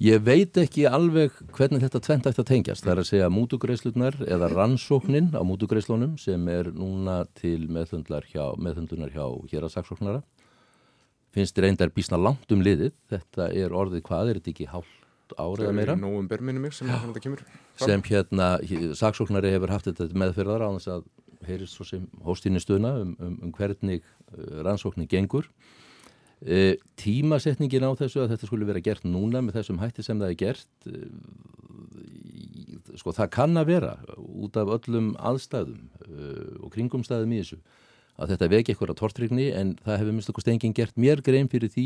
[0.03, 2.83] Ég veit ekki alveg hvernig þetta tvent ætti að tengjast.
[2.83, 8.43] Það er að segja mútugreislunar eða rannsóknin á mútugreislunum sem er núna til meðhundlar hjá,
[9.47, 10.19] hér að saksóknara.
[11.31, 12.91] Finnst þér eindar bísna langt um liðið.
[13.13, 15.95] Þetta er orðið hvað, er þetta ekki hálft árið að meira?
[15.95, 17.45] Það er nógum berminni mig sem Já, þetta kemur.
[17.85, 18.49] Sem hérna,
[18.99, 21.07] saksóknari hefur haft þetta meðferðar á þess að
[21.47, 25.47] heyrist svo sem hóstinni stöna um, um, um hvernig uh, rannsóknin gengur.
[26.43, 30.33] E, tímasetningin á þessu að þetta skulle vera gert núna með þessum hætti sem það
[30.33, 30.91] er gert, e,
[32.99, 37.61] sko það kann að vera út af öllum aðstæðum e, og kringumstæðum í þessu
[38.19, 41.71] að þetta veki eitthvað tortrygni en það hefur minnst okkur stengin gert mér grein fyrir
[41.71, 41.85] því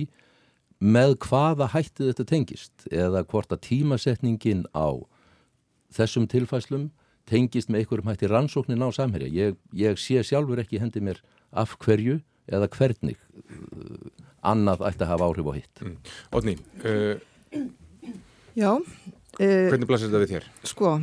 [0.84, 4.98] með hvaða hættið þetta tengist eða hvort að tímasetningin á
[5.94, 6.90] þessum tilfæslum
[7.28, 9.30] tengist með einhverjum hætti rannsóknin á samherja.
[9.32, 13.20] Ég, ég sé sjálfur ekki hendi mér af hverju eða hvernig
[14.46, 15.82] annað ætti að hafa áhrif á hitt.
[15.82, 15.98] Mm.
[16.38, 17.16] Otni, uh,
[18.58, 18.72] Já.
[19.38, 20.46] Uh, hvernig blasir þetta við þér?
[20.66, 20.96] Sko,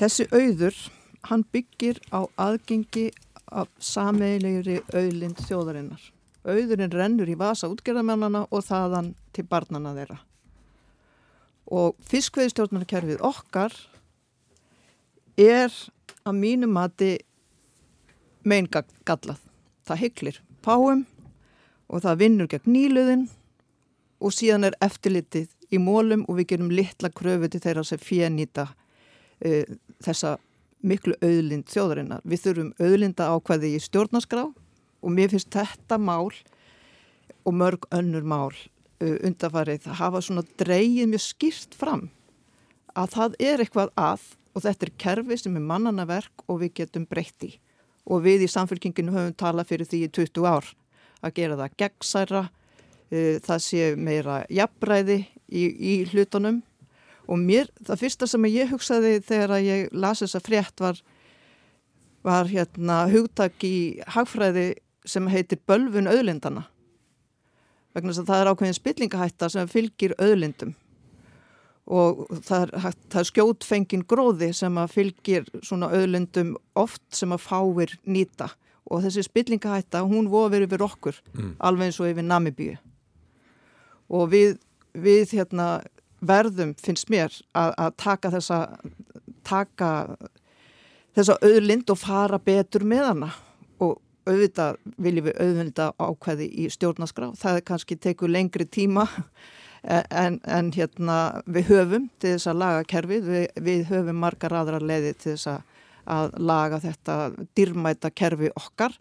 [0.00, 0.78] þessi auður,
[1.30, 3.10] hann byggir á aðgengi
[3.46, 6.02] af sameilegri auðlind þjóðarinnar.
[6.46, 10.18] Auðurinn rennur í vasa útgerðamennana og þaðan til barnana þeirra.
[11.66, 13.74] Og fiskveiðstjórnarkerfið okkar
[15.38, 15.74] er
[16.26, 17.16] að mínu mati
[18.46, 19.38] meingallað.
[19.86, 21.04] Það hygglir páum
[21.86, 23.26] og það vinnur gegn nýluðin
[24.20, 28.68] og síðan er eftirlitið í mólum og við gerum litla kröfu til þeirra sem fjernýta
[28.70, 29.64] uh,
[30.04, 30.36] þessa
[30.86, 32.22] miklu auðlind þjóðarinnar.
[32.24, 36.30] Við þurfum auðlinda ákvæði í stjórnarskrá og mér finnst þetta mál
[37.46, 42.08] og mörg önnur mál uh, undarfarið að hafa svona dreyið mjög skýrt fram
[42.96, 44.24] að það er eitthvað að
[44.56, 47.56] og þetta er kerfi sem er mannana verk og við getum breytti
[48.06, 50.70] og við í samfélkinginu höfum talað fyrir því í 20 ár
[51.24, 56.62] að gera það gegnsæra, uh, það sé meira jafnbræði í, í hlutunum.
[57.26, 61.00] Og mér, það fyrsta sem ég hugsaði þegar ég lasi þessa frétt var,
[62.22, 64.72] var hérna hugtak í hagfræði
[65.06, 66.68] sem heitir bölfun auðlindana
[67.96, 70.74] vegna þess að það er ákveðin spillingahætta sem fylgir auðlindum.
[71.86, 72.72] Og það er,
[73.12, 78.50] það er skjótfengin gróði sem að fylgir svona auðlundum oft sem að fáir nýta
[78.90, 81.52] og þessi spillingahætta hún verið fyrir okkur mm.
[81.58, 82.76] alveg eins og yfir Namibíu.
[84.08, 84.56] Og við,
[84.94, 85.80] við hérna,
[86.20, 88.60] verðum finnst mér að, að taka þessa
[89.46, 89.90] taka
[91.16, 93.30] þessa auðlind og fara betur með hana.
[93.82, 99.06] Og auðvitað viljum við auðvitað ákveði í stjórnaskrá það er kannski teku lengri tíma
[99.86, 104.80] en, en hérna við höfum til þess að laga kerfið, við, við höfum margar aðra
[104.82, 105.75] leiði til þess að,
[106.06, 107.16] að laga þetta
[107.56, 108.96] dýrmæta kerfi okkar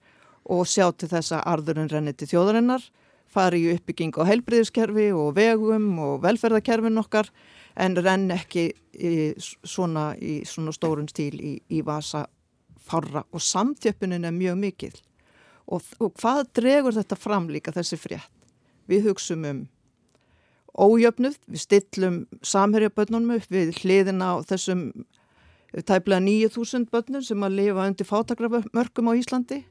[0.51, 2.83] og sjá til þess að arðurinn renni til þjóðarinnar,
[3.31, 7.31] fari í uppbygging á heilbriðiskerfi og vegum og velferðarkerfin okkar
[7.75, 12.25] en renn ekki í svona, í svona stórun stíl í, í vasa
[12.85, 14.93] farra og samþjöppunin er mjög mikil
[15.65, 18.31] og, og hvað dregur þetta fram líka þessi frétt?
[18.85, 19.63] Við hugsaum um
[20.75, 24.89] ójöfnuð, við stillum samherjabönnunum upp við hliðin á þessum
[25.83, 29.61] tæplega 9000 bönnur sem að lifa undir fátakrafmörkum á Íslandi.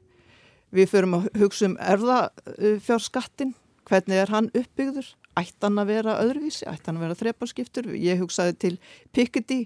[0.75, 3.53] Við förum að hugsa um erðafjárskattin,
[3.87, 5.07] hvernig er hann uppbyggður,
[5.39, 7.91] ætti hann að vera öðruvísi, ætti hann að vera þreparskiptur.
[7.95, 8.73] Ég hugsaði til
[9.15, 9.61] Piketty,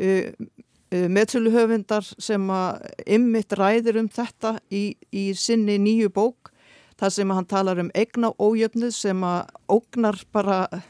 [0.00, 0.30] uh,
[0.94, 2.86] uh, meðsöluhöfundar sem að
[3.18, 6.52] ymmit ræðir um þetta í, í sinni nýju bók
[6.98, 10.86] það sem hann talar um egna ójöfnið sem að ógnar bara eh,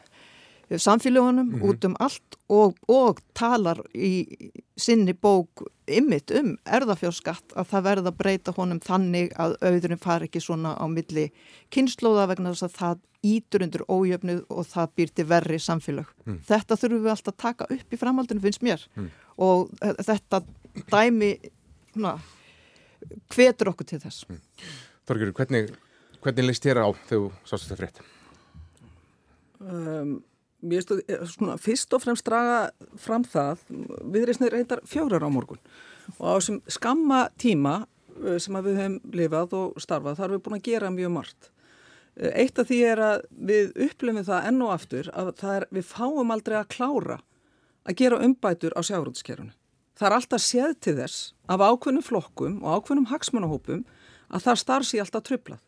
[0.76, 1.68] samfélagunum mm -hmm.
[1.68, 8.08] út um allt og, og talar í sinni bók ymmit um erðafjárskatt að það verða
[8.08, 11.32] að breyta honum þannig að auðurinn far ekki svona á milli
[11.70, 16.06] kynnslóða vegna þess að það ítur undir ójöfnuð og það býr til verri samfélag.
[16.26, 16.40] Mm.
[16.46, 19.10] Þetta þurfum við alltaf að taka upp í framhaldinu finnst mér mm.
[19.36, 20.42] og þetta
[20.90, 21.38] dæmi
[21.94, 22.18] hana,
[23.28, 24.28] hvetur okkur til þess.
[24.28, 24.40] Mm.
[25.06, 25.72] Þorgjur, hvernig
[26.18, 28.00] Hvernig leist þér á þegar þú sást þetta frétt?
[29.62, 30.10] Um,
[30.60, 33.62] mér stóð, eh, svona, fyrst og fremst draga fram það,
[34.14, 35.60] viðreysnir reyndar fjórar á morgun
[36.18, 37.86] og á sem skamma tíma
[38.24, 41.50] eh, sem við hefum lifað og starfað, þar við búin að gera mjög margt.
[42.16, 45.86] Eh, eitt af því er að við upplifum það enn og aftur að er, við
[45.86, 47.20] fáum aldrei að klára
[47.88, 49.54] að gera umbætur á sjárótskerfunu.
[49.98, 53.86] Það er alltaf séð til þess af ákveðnum flokkum og ákveðnum hagsmunahópum
[54.28, 55.62] að það starf sér alltaf trublað.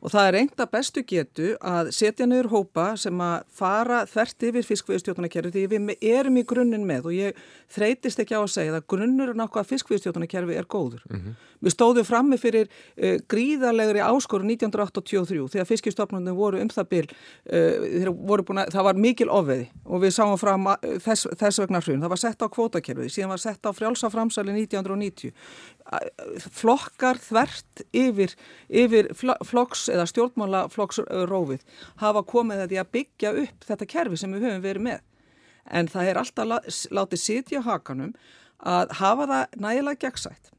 [0.00, 4.68] Og það er einta bestu getu að setja niður hópa sem að fara þvert yfir
[4.70, 7.42] fiskviðstjóðunarkerfi því við erum í grunninn með og ég
[7.74, 11.04] þreytist ekki á að segja að grunnurinn ákvað fiskviðstjóðunarkerfi er góður.
[11.10, 11.34] Mm -hmm.
[11.60, 17.02] Við stóðum frammi fyrir uh, gríðarlegri áskoru 1983 þegar fiskistofnunum voru um það byl,
[17.52, 20.70] uh, voru búin að, það var mikil ofveði og við sáum fram
[21.04, 22.00] þess, þess vegna hrjún.
[22.04, 25.34] Það var sett á kvótakerfi, síðan var sett á frjálsaframsali 1990.
[26.54, 28.34] Flokkar þvert yfir,
[28.68, 31.64] yfir flokks eða stjórnmálaflokksrófið
[32.02, 35.02] hafa komið þetta í að byggja upp þetta kerfi sem við höfum verið með.
[35.70, 38.14] En það er alltaf látið sitja hakanum
[38.60, 40.54] að hafa það nægilega gegnsætt.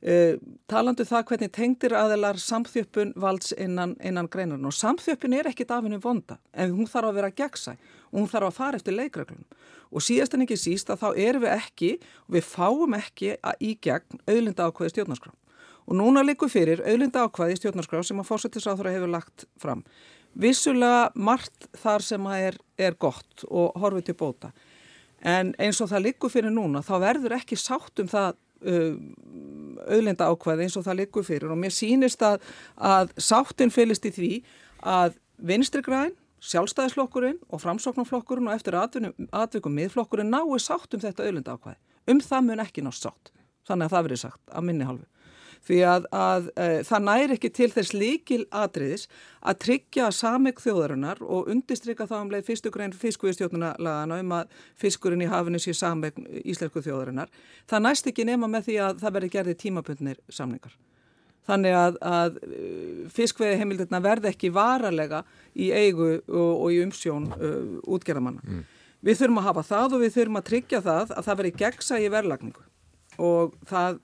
[0.00, 0.38] Uh,
[0.70, 5.84] talandu það hvernig tengdir aðelar samþjöppun valds innan, innan greinarinn og samþjöppun er ekkit af
[5.84, 7.74] henni vonda en hún þarf að vera gegnsæ.
[8.10, 9.44] Og hún þarf að fara eftir leikreglunum
[9.90, 13.74] og síðast en ekki síst að þá erum við ekki og við fáum ekki í
[13.82, 15.34] gegn auðlinda ákveði stjórnarskrá
[15.90, 19.82] og núna likur fyrir auðlinda ákvaði í stjórnarskrá sem að fórsettisráþurra hefur lagt fram.
[20.38, 24.52] Vissulega margt þar sem er, er gott og horfið til bóta.
[25.20, 28.94] En eins og það likur fyrir núna þá verður ekki sátt um það uh,
[29.88, 32.40] auðlinda ákvaði eins og það likur fyrir og mér sínist að,
[32.76, 34.32] að sáttin fylgist í því
[34.86, 41.56] að vinstri græn sjálfstæðisflokkurinn og framsóknarflokkurinn og eftir atvikum miðflokkurinn nái sátt um þetta auðlinda
[41.56, 41.78] ákvæði.
[42.08, 43.32] Um það mun ekki nátt sátt.
[43.68, 45.04] Þannig að það verið sagt að minni halvu.
[45.60, 49.06] Því að, að e, það næri ekki til þess líkil atriðis
[49.40, 54.54] að tryggja sameg þjóðarinnar og undistrykka þá um leið fyrstu grein fiskviðstjóðnuna lagana um að
[54.80, 57.28] fiskurinn í hafinu sé sameg íslensku þjóðarinnar.
[57.68, 60.78] Það næst ekki nema með því að það verði gerði tímabundnir samningar
[61.50, 65.22] þannig að, að uh, fiskveiði heimildirna verði ekki varalega
[65.54, 68.44] í eigu og, og í umsjón uh, útgerðamanna.
[68.44, 68.64] Mm.
[69.06, 72.10] Við þurfum að hafa það og við þurfum að tryggja það að það veri gegnsægi
[72.12, 72.66] verðlagningu
[73.20, 74.00] og það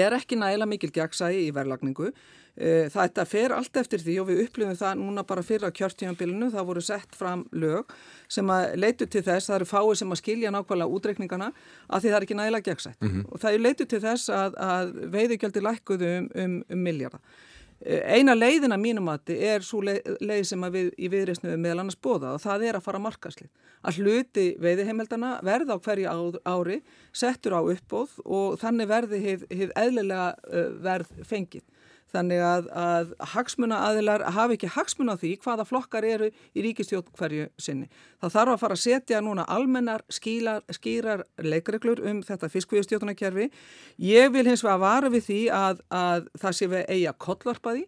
[0.00, 2.12] er ekki nægilega mikil gegnsægi í verðlagningu
[2.54, 6.52] Eh, þetta fer allt eftir því og við upplifum það núna bara fyrir á kjörtímanbílinu,
[6.52, 7.90] það voru sett fram lög
[8.30, 11.48] sem að leitu til þess, það eru fáið sem að skilja nákvæmlega útreikningana
[11.88, 13.24] að því það er ekki nægilega gegnsætt mm -hmm.
[13.26, 17.20] og það er leitu til þess að, að veiðigjöldi lækkuðu um, um, um miljardar.
[17.84, 21.82] Eh, eina leiðina mínum að þetta er svo leið, leið sem við í viðreysnuðu meðal
[21.82, 23.50] annars bóða og það er að fara markaslið.
[23.84, 26.14] Að hluti veiðiheimildana verða á hverju
[26.48, 26.78] ári,
[27.12, 29.20] settur á uppbóð og þannig verði
[29.52, 31.66] hið eðlilega eh, verð fengið.
[32.14, 37.10] Þannig að, að hagsmuna aðilar hafi ekki hagsmuna á því hvaða flokkar eru í ríkistjótt
[37.18, 37.88] hverju sinni.
[38.22, 43.50] Það þarf að fara að setja núna almennar skýlar, skýrar leikreglur um þetta fiskvíðustjóttunarkerfi.
[43.98, 47.86] Ég vil hins vegar vara við því að, að það sé við eiga kollvarpaði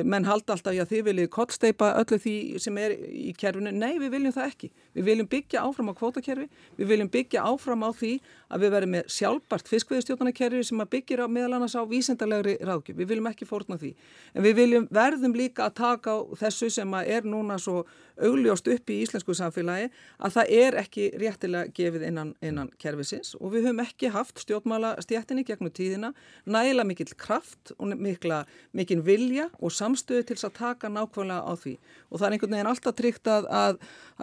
[0.00, 3.72] menn halda alltaf að þið viljið kottsteipa öllu því sem er í kerfinu.
[3.72, 6.46] Nei við viljum það ekki, við viljum byggja áfram á kvótakerfi,
[6.78, 8.12] við viljum byggja áfram á því
[8.52, 13.12] að við verðum með sjálfbart fiskveðistjóðanakerfi sem að byggja meðal annars á vísendalegri ráðgjöf, við
[13.12, 13.92] viljum ekki fórna því,
[14.34, 17.82] en við viljum verðum líka að taka á þessu sem að er núna svo
[18.20, 19.88] augljóst upp í íslensku samfélagi
[20.22, 24.94] að það er ekki réttilega gefið innan, innan kerfisins og við höfum ekki haft stjórnmála
[25.04, 26.12] stjættinni gegnum tíðina,
[26.44, 28.42] næla mikill kraft og mikla,
[28.76, 31.74] mikil vilja og samstöðu til að taka nákvæmlega á því
[32.08, 33.80] og það er einhvern veginn alltaf tryggt að, að,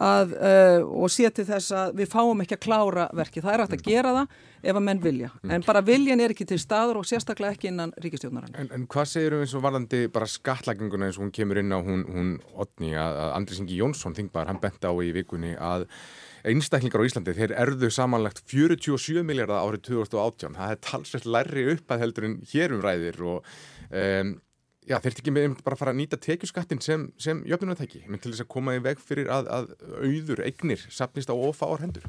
[0.10, 3.44] að uh, og sé til þess að við fáum ekki að klára verki.
[3.44, 5.32] Það er hægt að gera það ef að menn vilja.
[5.50, 8.56] En bara viljan er ekki til staður og sérstaklega ekki innan ríkistjóðnarann.
[8.60, 11.76] En, en hvað segir um eins og varðandi bara skattlækinguna eins og hún kemur inn
[11.76, 15.88] á hún, hún Otni að Andris Ingi Jónsson þingbar, hann bent á í vikunni að
[16.48, 20.60] einstaklingar á Íslandi, þeir erðu samanlagt 47 miljardar árið 2018.
[20.60, 23.50] Það er talsveit lærri upp að heldur en hérum ræðir og
[23.90, 24.38] um,
[24.90, 28.32] Já, þeir ekki með bara að fara að nýta tekjuskattin sem, sem jöfnunartæki, menn til
[28.34, 29.68] þess að koma í veg fyrir að, að
[30.02, 32.08] auður, eignir, sapnist á ofáar hendur.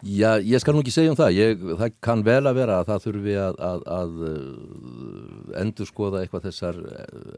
[0.00, 1.34] Já, ég skal nú ekki segja um það.
[1.36, 6.22] Ég, það kann vel að vera að það þurfi að, að, að uh, endur skoða
[6.24, 6.78] eitthvað þessar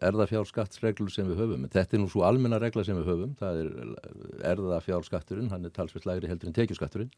[0.09, 1.67] erðafjárskattsreglur sem við höfum.
[1.75, 3.33] Þetta er nú svo almenna regla sem við höfum.
[3.41, 3.73] Það er
[4.53, 7.11] erðafjárskatturinn, hann er talsveit lægri heldur en tekjuskatturinn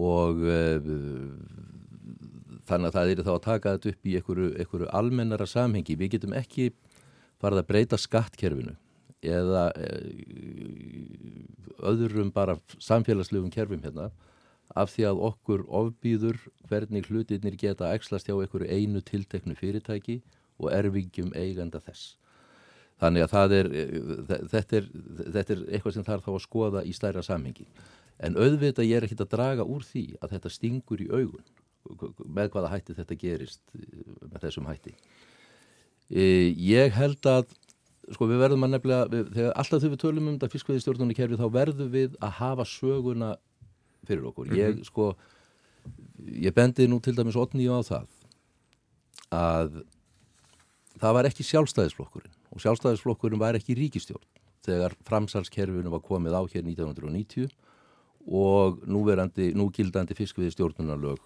[0.00, 0.90] og uh,
[2.70, 5.98] þannig að það er þá að taka þetta upp í einhverju, einhverju almennara samhengi.
[5.98, 6.70] Við getum ekki
[7.40, 8.76] farið að breyta skattkerfinu
[9.20, 10.10] eða eh,
[11.90, 14.08] öðrum bara samfélagslegum kerfum hérna
[14.78, 16.38] af því að okkur ofbýður
[16.70, 20.20] hvernig hlutinir geta ekslast hjá einhverju einu tilteknu fyrirtæki
[20.60, 22.16] og erfingjum eiganda þess.
[23.00, 23.94] Þannig að er, eh,
[24.52, 24.90] þetta, er,
[25.36, 27.66] þetta er eitthvað sem þarf þá að skoða í stærra samhengi.
[28.20, 31.46] En auðvitað ég er ekkit að draga úr því að þetta stingur í augun
[32.24, 34.94] með hvaða hætti þetta gerist með þessum hætti
[36.10, 36.24] e,
[36.54, 37.52] ég held að
[38.10, 41.38] sko við verðum að nefnilega við, þegar alltaf þegar við tölum um þetta fiskveiðistjórnunni kerfi
[41.40, 43.30] þá verðum við að hafa söguna
[44.08, 44.60] fyrir okkur mm -hmm.
[44.60, 45.14] ég sko
[46.48, 48.06] ég bendi nú til dæmis 8 á það
[49.30, 49.82] að
[51.00, 54.26] það var ekki sjálfstæðisflokkurinn og sjálfstæðisflokkurinn var ekki ríkistjórn
[54.66, 57.48] þegar framsalskerfinu var komið á hér 1990
[58.26, 61.22] og núverandi, núgildandi fiskveiðistjórnunarlög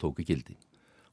[0.00, 0.56] tóku gildi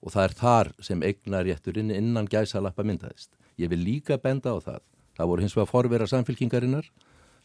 [0.02, 3.36] og það er þar sem eignarétturinn innan gæsalappa myndaðist.
[3.62, 4.82] Ég vil líka benda á það.
[5.18, 6.88] Það voru hins vegar forvera samfélkingarinnar,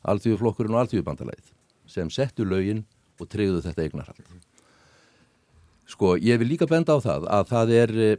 [0.08, 1.50] alþjóðuflokkurinn og alþjóðubandalæð
[1.90, 2.84] sem settu lögin
[3.20, 4.30] og treyðu þetta eignarhald.
[5.86, 8.16] Sko, ég vil líka benda á það að það er eh,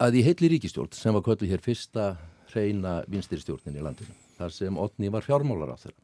[0.00, 2.14] að í heitli ríkistjórn sem var kvöldu hér fyrsta
[2.52, 6.00] hreina vinstirstjórnin í landinu, þar sem Otni var fjármálar á þeirra.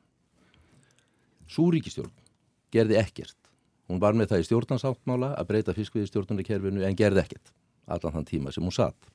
[1.51, 2.12] Sú ríkistjórn
[2.75, 3.50] gerði ekkert
[3.90, 7.50] Hún var með það í stjórnansáttmála að breyta fiskviðistjórnunarkerfinu en gerði ekkert
[7.90, 9.11] allan þann tíma sem hún satt.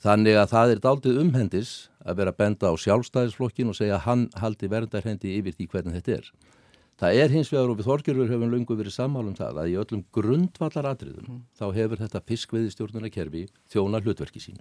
[0.00, 4.22] Þannig að það er daldið umhendis að vera benda á sjálfstæðisflokkin og segja að hann
[4.40, 6.30] haldi verndarhendi yfir því hvernig þetta er.
[7.00, 10.04] Það er hins vegar og við þorgjörður hefum lungu verið sammálum það að í öllum
[10.14, 11.42] grundvallar atriðum mm.
[11.56, 14.60] þá hefur þetta fiskveiðistjórnarkerfi þjóna hlutverki sín.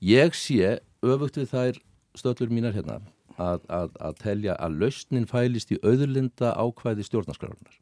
[0.00, 1.80] Ég sé öfugt við þær
[2.18, 3.00] stöllur mínar hérna
[3.36, 7.78] að, að, að telja að lausnin fælist í auðurlinda ákvæði stjórnarskrárunar.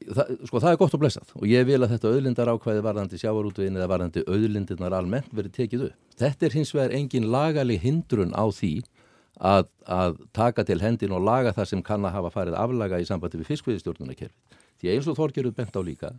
[0.00, 3.18] Það, sko það er gott og blessað og ég vil að þetta auðlindar ákvæði varðandi
[3.20, 5.98] sjávarútuðin eða varðandi auðlindirnar almennt verið tekið upp.
[6.20, 8.72] Þetta er hins vegar engin lagalig hindrun á því
[9.36, 13.06] að, að taka til hendin og laga það sem kann að hafa farið aflaga í
[13.08, 14.36] sambandi við fiskveiðistjórnunarkerfi.
[14.80, 16.14] Því eins og Þorgerur bent á líka,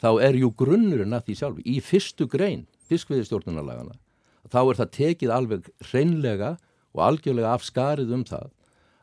[0.00, 1.62] þá er jú grunnurinn að því sjálf.
[1.68, 3.98] Í fyrstu grein fiskveiðistjórnunarlagana,
[4.48, 6.54] þá er það tekið alveg hreinlega
[6.96, 8.48] og algjörlega af skarið um það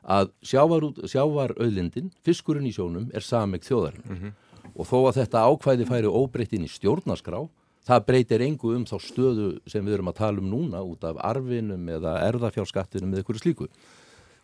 [0.05, 4.05] að sjávarauðlindin, fiskurinn í sjónum, er sameg þjóðarinn.
[4.05, 4.33] Mm -hmm.
[4.75, 7.47] Og þó að þetta ákvæði færi óbreytt inn í stjórnaskrá,
[7.85, 11.17] það breytir engu um þá stöðu sem við erum að tala um núna út af
[11.17, 13.67] arfinum eða erðafjárskattinum eða eitthvað slíku.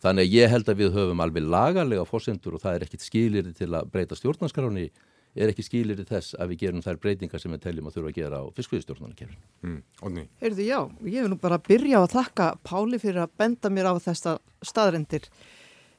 [0.01, 3.53] Þannig að ég held að við höfum alveg lagalega fórsendur og það er ekkit skilir
[3.53, 4.89] til að breyta stjórnarskráni,
[5.35, 8.17] er ekki skilir þess að við gerum þær breytingar sem við teljum að þurfa að
[8.17, 9.43] gera á fiskviðstjórnarkerfin.
[9.63, 13.71] Mm, Erðu já, ég vil nú bara byrja á að þakka Páli fyrir að benda
[13.71, 15.29] mér á þessa staðrendir.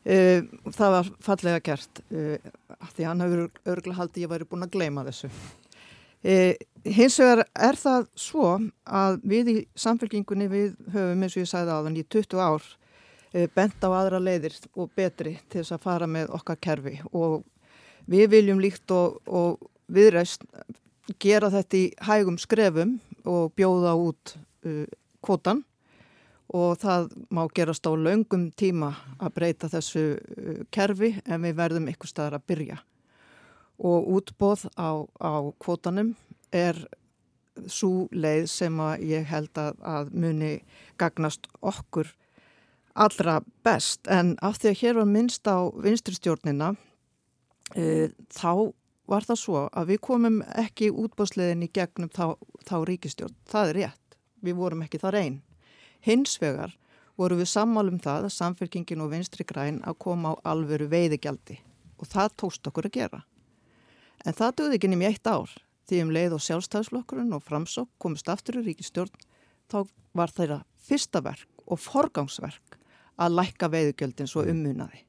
[0.03, 0.43] Uh,
[0.75, 2.53] það var fallega gert, uh,
[2.93, 5.31] því hann hefur örgla haldið ég væri búin að gleyma þessu.
[6.23, 6.35] E,
[6.87, 8.51] hins vegar er það svo
[8.85, 12.69] að við í samfélkingunni við höfum eins og ég sagði á þann í 20 ár
[13.57, 17.41] bent á aðra leiðir og betri til þess að fara með okkar kerfi og
[18.11, 19.61] við viljum líkt og, og
[19.93, 20.45] viðræst
[21.23, 22.97] gera þetta í hægum skrefum
[23.29, 24.35] og bjóða út
[24.67, 24.87] uh,
[25.23, 25.63] kvotan
[26.53, 31.91] og það má gerast á laungum tíma að breyta þessu uh, kerfi en við verðum
[31.93, 32.81] ykkur staðar að byrja.
[33.83, 36.15] Og útbóð á, á kvotanum
[36.53, 36.77] er
[37.67, 40.53] svo leið sem að ég held að, að muni
[41.01, 42.13] gagnast okkur
[42.95, 44.07] allra best.
[44.09, 46.75] En af því að hér var minnst á vinstristjórnina
[47.73, 48.73] þá
[49.11, 52.37] var það svo að við komum ekki útbóðsleiðin í gegnum þá,
[52.69, 54.21] þá ríkistjórn, það er rétt.
[54.43, 55.41] Við vorum ekki þar einn
[56.03, 56.75] hins vegar
[57.19, 61.59] voru við sammálum það að samfélkingin og vinstri græn að koma á alveru veiðigjaldi
[62.01, 63.21] og það tókst okkur að gera.
[64.27, 65.53] En það döði ekki nefnum í eitt ár.
[65.87, 69.13] Því um leið og sjálfstæðslokkurinn og framsók komist aftur í ríkistjórn
[69.71, 69.79] þá
[70.17, 72.79] var þeirra fyrsta verk og forgangsverk
[73.23, 75.03] að lækka veiðugjöldin svo ummunaði.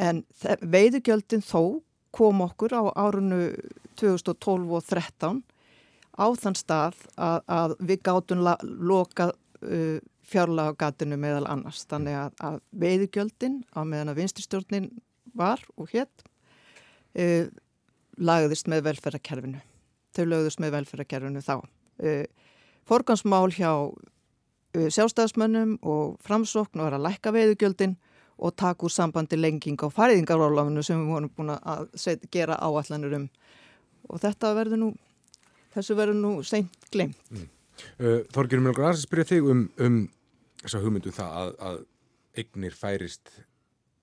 [0.00, 0.24] En
[0.60, 1.82] veiðugjöldin þó
[2.14, 3.54] kom okkur á árunnu
[3.98, 5.42] 2012 og 2013
[6.14, 11.84] á þann stað að, að við gátum loka uh, fjárlagagatinu meðal annars.
[11.90, 14.88] Þannig að, að veiðugjöldin á meðan að vinstistjórnin
[15.34, 16.26] var og hétt
[17.18, 17.46] uh,
[18.18, 19.62] lagðist með velferðarkerfinu.
[20.14, 21.56] Þau lögðist með velferðarkerfinu þá.
[22.02, 22.26] Uh,
[22.86, 28.13] forgansmál hjá uh, sjálfstæðismönnum og framsókn og er að lækka veiðugjöldin og
[28.50, 33.26] taka úr sambandi lenging á fariðingarólafinu sem við vorum búin að set, gera áallanur um.
[34.10, 34.90] Og þetta verður nú,
[35.74, 37.20] þessu verður nú seint glemt.
[37.30, 37.48] Mm.
[37.98, 39.98] Uh, Þorgjörn Mjölgur, að spyrja þig um, um
[40.62, 41.82] þessa hugmyndu um það að, að
[42.42, 43.32] eignir færist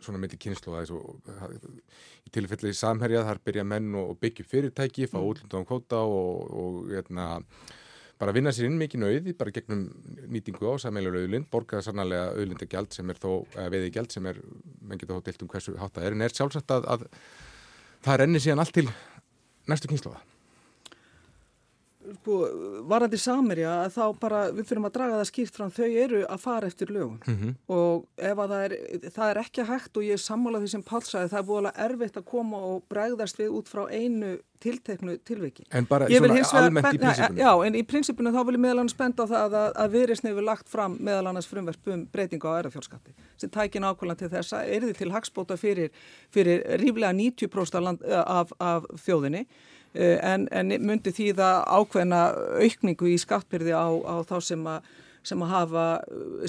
[0.02, 1.76] svona myndi kynslu að þessu
[2.26, 5.28] í tilfelli samherja þar byrja menn og byggja fyrirtæki, fá mm.
[5.30, 7.28] útlundan kvóta og, og etna,
[8.22, 9.86] bara vinna sér inn mikið nöyði, bara gegnum
[10.30, 14.42] nýtingu á samheilulega auðlind, borgaða sannarlega auðlindagjald sem er þó, eða veiðigjald sem er,
[14.86, 17.08] menn geta þó deilt um hversu hátta er, en er sjálfsagt að, að
[18.06, 18.86] það renni síðan allt til
[19.72, 20.22] næstu kynsluða
[22.18, 22.38] sko,
[22.90, 26.70] varandi samerja þá bara við þurfum að draga það skýrt fram þau eru að fara
[26.72, 27.56] eftir lögun mm -hmm.
[27.76, 28.76] og ef að það er,
[29.18, 31.70] það er ekki hægt og ég er sammálað því sem Pál sagði það er búin
[31.72, 35.64] að erfitt að koma og bregðast við út frá einu tilteknu tilviki.
[35.74, 37.42] En bara almennt í prinsipinu?
[37.42, 40.30] Já, en í prinsipinu þá vil ég meðal annars benda á það að, að viðreysni
[40.30, 44.62] hefur lagt fram meðal annars frumverf um breytingu á erðafjórnskatti sem tækin ákvæmlega til þessa,
[44.66, 45.90] er þið til hagspóta fyrir,
[46.30, 52.26] fyrir ríflega 90% af, af þjóðinni Eh, en, en myndi því það ákveðna
[52.64, 55.86] aukningu í skattbyrði á, á þá sem að sem að hafa,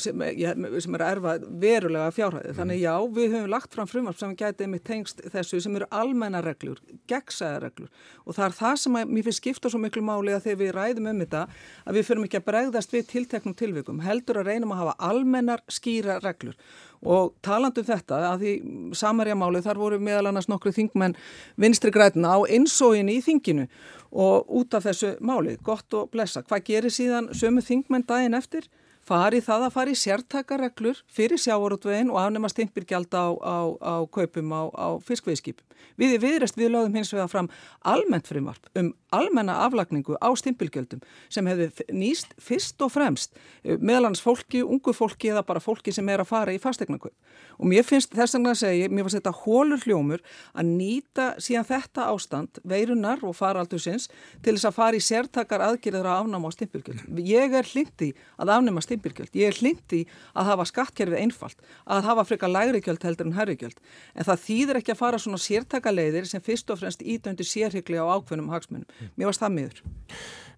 [0.00, 2.54] sem, ja, sem er að erfa verulega fjárhæði.
[2.56, 6.40] Þannig já, við höfum lagt fram frumvarp sem gætið með tengst þessu sem eru almenna
[6.44, 6.80] reglur,
[7.10, 7.90] gegnsæða reglur.
[8.24, 10.72] Og það er það sem að mér finnst skipta svo miklu máli að þegar við
[10.78, 11.42] ræðum um þetta
[11.84, 15.64] að við fyrir ekki að bregðast við tilteknum tilvikum, heldur að reynum að hafa almennar
[15.68, 16.56] skýra reglur
[17.02, 18.52] og talandu um þetta að því
[18.98, 21.16] samarjamáli þar voru meðal annars nokkru þingmenn
[21.60, 23.66] vinstri grætina á einsóginni í þinginu
[24.12, 26.44] og út af þessu máli, gott og blessa.
[26.44, 28.68] Hvað gerir síðan sömu þingmenn daginn eftir?
[29.06, 34.62] Fari það að fari sértakareglur fyrir sjávarútvegin og afnema stimpirgjald á, á, á kaupum á,
[34.70, 35.66] á fiskveiðskipum.
[35.98, 37.48] Við í viðrest við lögðum hins vegar fram
[37.88, 44.22] almennt frimarp um almenna aflagningu á stimpilgjöldum sem hefði nýst fyrst og fremst eh, meðlans
[44.24, 47.14] fólki, ungu fólki eða bara fólki sem er að fara í fastegnarkaup.
[47.58, 50.22] Og mér finnst þess að segja, mér finnst þetta hólur hljómur
[50.56, 54.08] að nýta síðan þetta ástand, veirunar og faraldusins
[54.42, 57.04] til þess að fara í sértakar aðgerður að afnáma á stimpilgjöld.
[57.26, 59.32] Ég er hlindi að afnáma stimpilgjöld.
[59.34, 60.04] Ég er hlindi
[60.36, 63.82] að hafa skattkerfið einfalt, að hafa freka lægri gjöld heldur en herri gjöld.
[64.14, 68.06] En það þýðir ekki að fara svona sértakaleiðir sem fyrst og fremst ídöndu sérhyggli á
[68.12, 68.86] ákveðnum hagsmunum.
[69.16, 69.84] Mér varst það miður.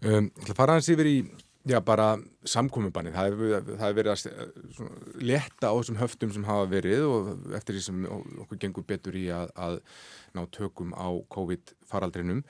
[0.04, 1.18] Um, það fara hans yfir í
[1.64, 3.08] Já, bara samkominnbanni.
[3.14, 4.18] Það hefur verið að
[4.76, 8.02] svona, leta á þessum höftum sem hafa verið og eftir því sem
[8.42, 9.78] okkur gengur betur í að, að
[10.36, 12.42] ná tökum á COVID-faraldrinum.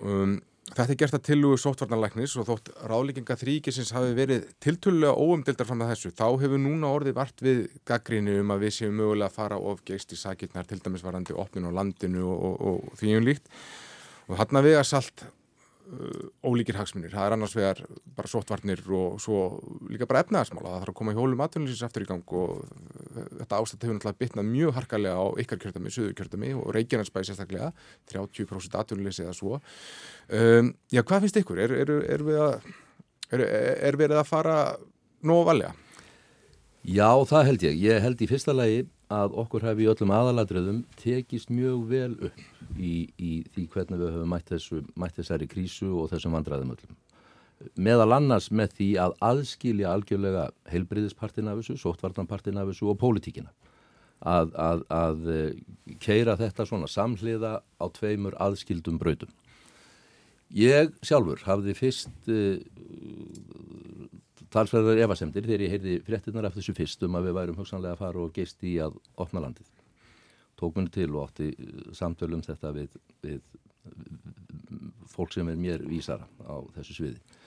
[0.00, 0.38] Um,
[0.70, 5.84] þetta er gert að tilugu sóttvarnarlæknis og þótt ráðlíkinga þrýkisins hafi verið tiltölulega óumdildar fram
[5.84, 6.14] að þessu.
[6.16, 10.14] Þá hefur núna orðið vart við gaggríni um að við séum mögulega að fara ofgeist
[10.14, 13.54] í sakirnar til dæmis varandi opnin á landinu og, og, og því um líkt.
[14.30, 14.38] Og
[14.70, 15.41] við að salt Uh,
[16.42, 17.12] ólíkir hagsmunir.
[17.12, 17.80] Það er annars vegar
[18.16, 19.40] bara sóttvarnir og svo
[19.90, 20.70] líka bara efnaðarsmála.
[20.70, 22.62] Það þarf að koma í hólum atvinnlýsins eftir í gang og
[23.40, 27.72] þetta ástætt hefur náttúrulega bitnað mjög harkalega á ykkar kjörtami, söðu kjörtami og Reykjanesbæði sérstaklega,
[28.12, 29.60] 30% atvinnlýsi eða svo.
[30.32, 31.60] Um, já, hvað finnst ykkur?
[31.66, 32.72] Er, er, er, við að,
[33.36, 34.58] er verið að fara
[35.28, 35.76] nóg valega?
[36.82, 37.78] Já, það held ég.
[37.84, 38.82] Ég held í fyrsta lagi
[39.12, 44.14] að okkur hefði í öllum aðaladröðum tekist mjög vel upp í, í því hvernig við
[44.16, 47.00] höfum mætt, þessu, mætt þessari krísu og þessum vandraðum öllum.
[47.78, 53.52] Meðal annars með því að aðskilja algjörlega heilbriðispartin af þessu, sóttvartanpartin af þessu og pólitíkina.
[54.22, 55.30] Að, að, að
[56.02, 59.30] keira þetta svona samhliða á tveimur aðskildum brautum.
[60.52, 62.60] Ég sjálfur hafði fyrst uh,
[64.52, 68.02] talsverðar evasemdir þegar ég heyrði fréttinnar af þessu fyrst um að við værum hugsanlega að
[68.02, 69.68] fara og geist í að opna landið.
[70.60, 73.40] Tók mér til og átti uh, samtölum þetta við, við
[75.10, 77.38] fólk sem er mér vísara á þessu sviði.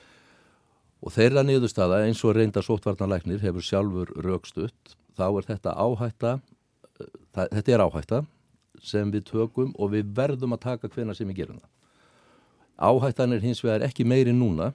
[1.06, 7.14] Og þeirra niðurstaða eins og reynda sótvarnarleiknir hefur sjálfur raukstutt, þá er þetta áhætta, uh,
[7.36, 8.24] það, þetta er áhætta
[8.86, 11.72] sem við tökum og við verðum að taka hvena sem við gerum það.
[12.76, 14.74] Áhættan er hins vegar ekki meiri núna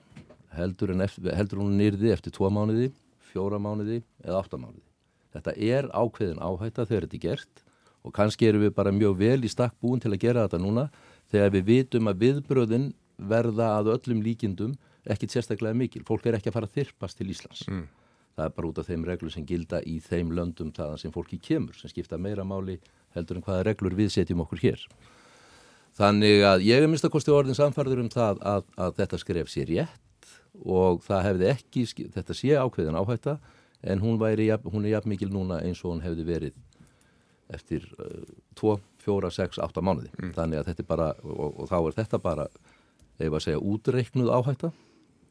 [0.57, 2.91] heldur, eftir, heldur hún nýrði eftir tvo mánuði,
[3.31, 4.87] fjóra mánuði eða átta mánuði.
[5.35, 7.65] Þetta er ákveðin áhætta þegar þetta er gert
[8.01, 10.89] og kannski erum við bara mjög vel í stakk búin til að gera þetta núna
[11.31, 12.91] þegar við vitum að viðbröðin
[13.31, 14.75] verða að öllum líkindum
[15.11, 16.03] ekkit sérstaklega mikil.
[16.09, 17.63] Fólk er ekki að fara að þyrpast til Íslands.
[17.69, 17.87] Mm.
[18.37, 21.39] Það er bara út af þeim reglur sem gilda í þeim löndum þaðan sem fólki
[21.43, 22.79] kemur, sem skipta meira máli
[23.15, 24.85] heldur en hvaða reglur við setjum okkur hér.
[25.99, 29.51] Þannig að ég er minnst að kosti orðin samfarður um það að, að þetta skref
[29.53, 30.10] sér rétt
[30.65, 33.39] og það hefði ekki, þetta sé ákveðin áhætta
[33.81, 36.59] en hún, væri, hún er jafn mikil núna eins og hún hefði verið
[37.51, 37.87] eftir
[38.59, 40.35] 2, 4, 6, 8 mánuði mm.
[40.37, 42.47] þannig að þetta er bara, og, og þá er þetta bara
[43.21, 44.73] ef að segja útreiknuð áhætta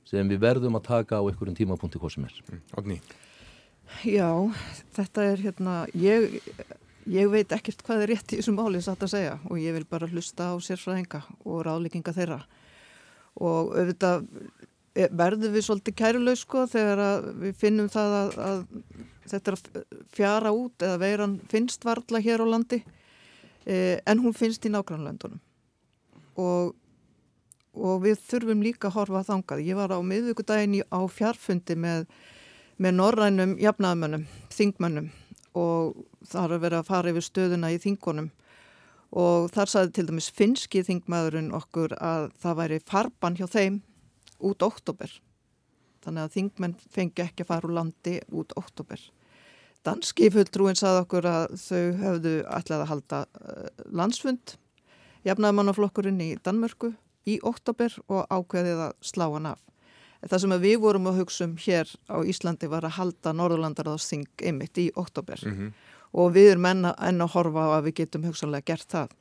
[0.09, 2.99] sem við verðum að taka á einhverjum tímapunkti hvað sem er mm.
[4.05, 4.30] Já,
[4.97, 6.39] þetta er hérna ég,
[7.09, 9.86] ég veit ekkert hvað er rétt í þessum máli satt að segja og ég vil
[9.89, 12.41] bara hlusta á sérfræðinga og ráðlíkinga þeirra
[13.39, 14.28] og auðvitað
[15.12, 18.64] verður við svolítið kærulegs sko þegar við finnum það að, að
[19.30, 22.82] þetta er að fjara út eða veiran finnst varla hér á landi.
[23.70, 25.41] Eh, en hún finnst í nágrannlöndunum
[26.39, 26.74] og,
[27.76, 29.66] og við þurfum líka að horfa þangað.
[29.68, 32.08] Ég var á miðvíkudagin á fjarfundi með,
[32.80, 34.26] með norrænum jafnaðmönnum,
[34.56, 35.12] þingmönnum
[35.60, 38.32] og það har verið að fara yfir stöðuna í þingunum.
[39.20, 43.80] Og þar saði til dæmis finski þingmaðurinn okkur að það væri farban hjá þeim
[44.39, 45.11] út oktober.
[46.03, 49.01] Þannig að þingmenn fengi ekki að fara úr landi út oktober.
[49.87, 54.55] Danski fulltrúin saði okkur að þau höfðu ætlaði að halda uh, landsfund,
[55.27, 56.93] jafnaðmannaflokkurinn í Danmörku
[57.27, 59.61] í oktober og ákveðið að slá hann af.
[60.19, 64.79] Það sem við vorum að hugsa um hér á Íslandi var að halda Norðurlandarðarsþing einmitt
[64.81, 65.69] í oktober mm -hmm.
[66.11, 66.85] og við erum enn
[67.23, 69.15] að horfa á að við getum hugsanlega gert það.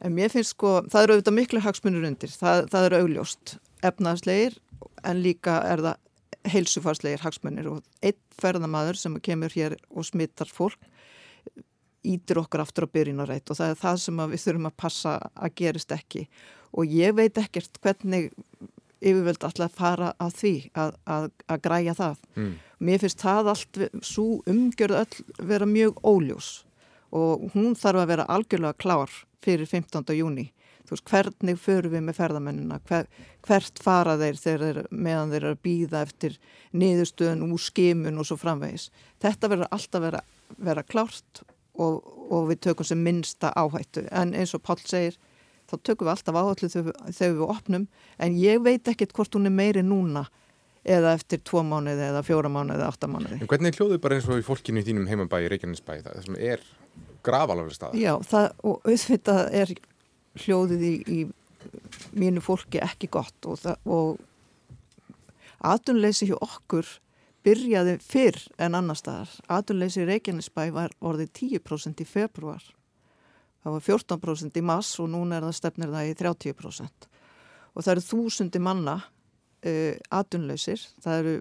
[0.00, 4.58] En mér finnst sko, það eru auðvitað miklu hagsmunir undir, það, það eru augljóst efnaðslegir
[5.04, 10.80] en líka er það heilsufarslegir hagsmennir og einn ferðamadur sem kemur hér og smittar fólk
[12.02, 15.54] ítir okkur aftur á byrjinarætt og það er það sem við þurfum að passa að
[15.60, 16.24] gerist ekki
[16.72, 18.32] og ég veit ekkert hvernig
[19.02, 22.20] yfirvöld alltaf að fara að því að, að, að græja það.
[22.38, 22.52] Mm.
[22.86, 26.50] Mér finnst það allt, svo umgjörð öll vera mjög óljós
[27.12, 30.14] og hún þarf að vera algjörlega klár fyrir 15.
[30.16, 30.48] júni.
[30.92, 33.08] Veist, hvernig förum við með ferðamennina, Hver,
[33.46, 36.38] hvert fara þeir þeir meðan þeir eru að býða eftir
[36.76, 38.90] niðurstöðun úr skimun og svo framvegis.
[39.22, 40.22] Þetta verður alltaf vera,
[40.58, 41.42] vera klárt
[41.80, 45.18] og, og við tökum sem minnsta áhættu en eins og Pál segir
[45.70, 47.88] þá tökum við alltaf áhættu þegar við opnum
[48.18, 50.26] en ég veit ekkert hvort hún er meiri núna
[50.82, 53.38] eða eftir tvo mánuði eða fjóra mánuði eða átta mánuði.
[53.38, 56.38] En hvernig er hljóðið bara eins og í fólkinu í þínum heimabæi, Reykjanesbæi, það sem
[56.42, 56.64] er
[57.22, 57.98] gravalaflega stað?
[58.02, 59.74] Já, það, og auðvitað er
[60.40, 61.20] hljóðið í, í
[62.18, 64.20] mínu fólki ekki gott og, og
[65.62, 66.88] atunleysi hjá okkur
[67.46, 69.30] byrjaði fyrr en annar staðar.
[69.50, 72.62] Atunleysi í Reykjanesbæ var orðið 10% í februar.
[73.62, 77.08] Það var 14% í mass og núna er það stefnir það í 30%.
[77.72, 81.34] Og það eru þúsundi manna uh, atunlausir, það eru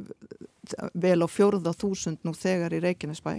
[0.94, 3.34] vel á fjórða þúsund nú þegar í Reykjanesbæ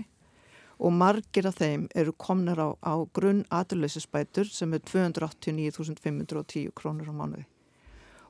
[0.82, 7.14] og margir af þeim eru komnir á, á grunn atunlausisbætur sem er 289.510 krónur á
[7.14, 7.46] mánuði.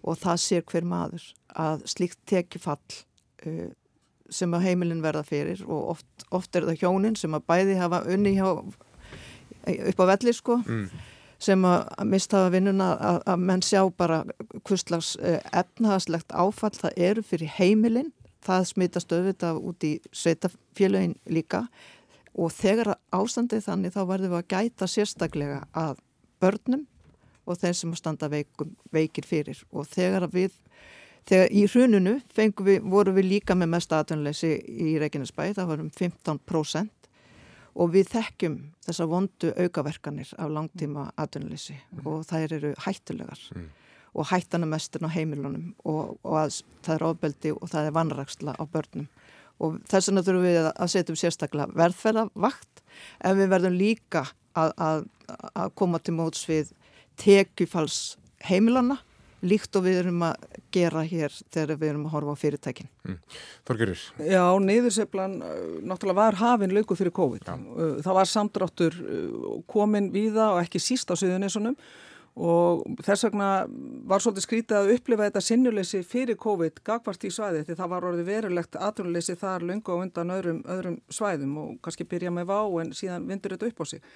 [0.02, 1.24] Og það sér hver maður
[1.56, 2.98] að slíkt tekifall
[3.46, 3.70] uh,
[4.32, 8.02] sem að heimilin verða fyrir og oft, oft er það hjónin sem að bæði hafa
[8.10, 10.86] unni hjá, upp á velli sko mm.
[11.42, 14.22] sem að mista vinnuna að, að menn sjá bara
[14.62, 21.66] hvurslags eh, efnahagslegt áfall það eru fyrir heimilinn, það smitast auðvitað út í sveitafélagin líka
[22.32, 26.00] og þegar ástandið þannig þá verðum við að gæta sérstaklega að
[26.42, 26.86] börnum
[27.46, 30.54] og þeir sem standa veikum, veikir fyrir og þegar við,
[31.28, 35.92] þegar í hrununu fengum við, voru við líka með mest aðvunleysi í Reykjanesbæ, það varum
[35.98, 37.10] 15%
[37.72, 42.02] og við þekkjum þessa vondu aukaverkanir af langtíma atvinnuleysi mm.
[42.06, 43.68] og þær eru hættulegar mm.
[44.18, 48.56] og hættana mesturn á heimilunum og, og að, það er ofbeldi og það er vanraksla
[48.56, 49.08] á börnum
[49.62, 52.82] og þess vegna þurfum við að setja um sérstaklega verðferðavakt
[53.22, 54.26] en við verðum líka
[54.58, 55.06] að, að,
[55.54, 56.74] að koma til móts við
[57.20, 58.02] tekjufals
[58.42, 58.98] heimilana
[59.42, 60.44] líkt og við erum að
[60.74, 62.90] gera hér þegar við erum að horfa á fyrirtækin.
[63.08, 63.16] Mm.
[63.66, 64.04] Þorgerur?
[64.22, 67.48] Já, niðurseflan uh, náttúrulega var hafinn lauku fyrir COVID.
[67.50, 67.56] Já.
[67.58, 71.74] Uh, það var samdráttur uh, komin víða og ekki síst á Suðunissunum
[72.32, 73.48] og þess vegna
[74.08, 78.06] var svolítið skrítið að upplifa þetta sinnuleysi fyrir COVID gagvart í svæði því það var
[78.08, 82.60] orðið verulegt aðrunleysi þar lunga og undan öðrum, öðrum svæðum og kannski byrja með vá
[82.80, 84.08] en síðan vindur þetta upp á sig.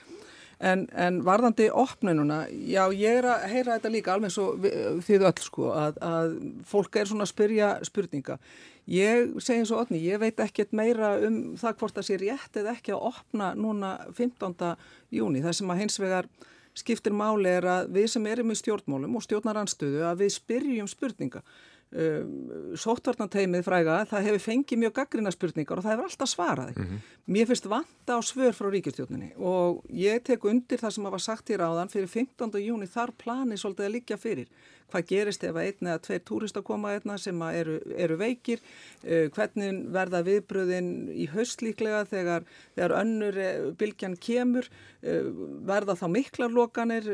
[0.57, 4.47] En, en varðandi opnununa, já ég er að heyra þetta líka alveg svo
[5.05, 8.39] þið öll sko að, að fólk er svona að spyrja spurninga.
[8.89, 12.57] Ég segi eins og otni, ég veit ekkert meira um það hvort það sé rétt
[12.57, 14.57] eða ekki að opna núna 15.
[15.13, 15.45] júni.
[15.45, 16.31] Það sem að hins vegar
[16.77, 21.43] skiptir máli er að við sem erum í stjórnmálum og stjórnaranstöðu að við spyrjum spurninga.
[21.87, 26.87] Um, sóttvarnateimið fræga það hefur fengið mjög gaggrina spurningar og það hefur alltaf svaraði mm
[26.87, 27.05] -hmm.
[27.31, 31.51] mér finnst vanta á svör frá ríkistjóninni og ég tek undir það sem hafa sagt
[31.51, 32.59] í ráðan fyrir 15.
[32.59, 34.49] júni þar planið svolítið að liggja fyrir
[34.93, 38.63] hvað gerist ef að einn eða tveir túrist að koma einna sem eru, eru veikir?
[39.03, 44.71] Uh, hvernig verða viðbröðin í haustlíklega þegar, þegar önnur uh, bylgjan kemur?
[45.03, 45.33] Uh,
[45.69, 47.11] verða þá miklar lokanir?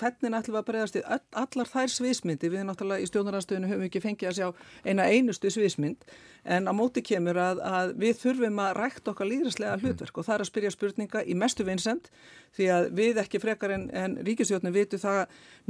[0.00, 4.32] Hvernig ætlum að bregðast í allar þær sviðsmyndi, við náttúrulega í stjórnarastöðinu höfum ekki fengið
[4.32, 4.48] að sjá
[4.88, 6.08] eina einustu sviðsmynd
[6.44, 9.84] en á móti kemur að, að við þurfum að rækta okkar líðræslega mhm.
[9.84, 12.08] hlutverk og það er að spyrja spurninga í mestu vinsend
[12.56, 15.20] því að við ekki frekar en, en ríkisjóðinu vitu það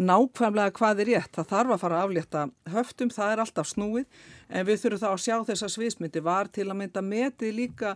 [0.01, 2.47] nákvæmlega hvað er rétt, það þarf að fara að aflétta
[2.77, 6.25] höftum, það er alltaf snúið en við þurfum þá að sjá þessa sviðsmyndi.
[6.25, 7.95] Var til að mynda metið líka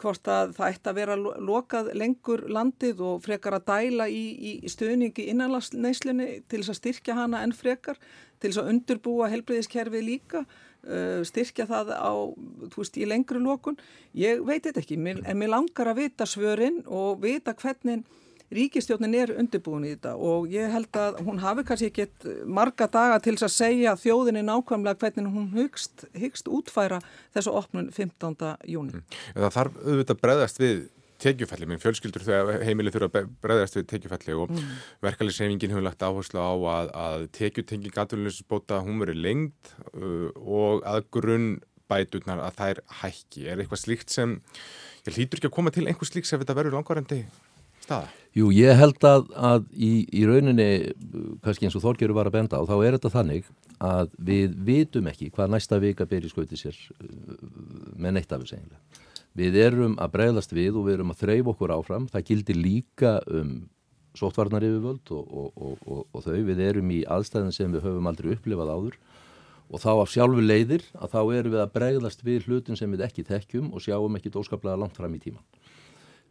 [0.00, 4.24] hvort að það ætti að vera lokað lengur landið og frekar að dæla í,
[4.60, 8.00] í stuðningi innanlandsneislunni til þess að styrkja hana enn frekar,
[8.40, 10.44] til þess að undurbúa helbriðiskerfið líka
[11.26, 12.12] styrkja það á,
[12.72, 13.78] þú veist, í lengru lókun.
[14.16, 18.04] Ég veit þetta ekki, en mér langar að vita svörin og vita hvernig
[18.54, 23.18] ríkistjónin er undirbúin í þetta og ég held að hún hafi kannski ekkit marga daga
[23.22, 27.00] til þess að segja þjóðinni nákvæmlega hvernig hún hyggst, hyggst útfæra
[27.34, 28.36] þessu opnun 15.
[28.70, 29.00] júni.
[29.00, 29.18] Mm.
[29.34, 30.84] Það þarf auðvitað bregðast við
[31.22, 34.74] tekjufælli, minn fjölskyldur þegar heimili þurfa að bregðast við tekjufælli og mm.
[35.06, 41.08] verkefliðsefingin hefur lagt áherslu á að, að tekjutenging aðvölunisbóta hún verið lengt uh, og að
[41.16, 41.50] grunn
[41.90, 43.46] bæturnar að þær hækki.
[43.46, 44.38] Er eitthvað slíkt sem,
[45.06, 47.22] ég hlýtur ekki að koma til einhvers slíks ef þetta verður langvarandi
[47.86, 48.10] staða?
[48.36, 50.68] Jú, ég held að, að í, í rauninni,
[51.44, 53.48] kannski eins og Þorgjörður var að benda á, þá er þetta þannig
[53.86, 57.08] að við vitum ekki hvað næsta vika ber í skauti sér uh,
[57.96, 59.05] með neitt af þessu eiginlega.
[59.36, 62.06] Við erum að bregðast við og við erum að þreyf okkur áfram.
[62.12, 63.56] Það gildir líka um
[64.16, 66.38] sóttvarnar yfirvöld og, og, og, og þau.
[66.48, 68.98] Við erum í aðstæðin sem við höfum aldrei upplifað áður
[69.66, 73.04] og þá af sjálfu leiðir að þá erum við að bregðast við hlutin sem við
[73.08, 75.42] ekki tekjum og sjáum ekki dóskaplega langt fram í tíman.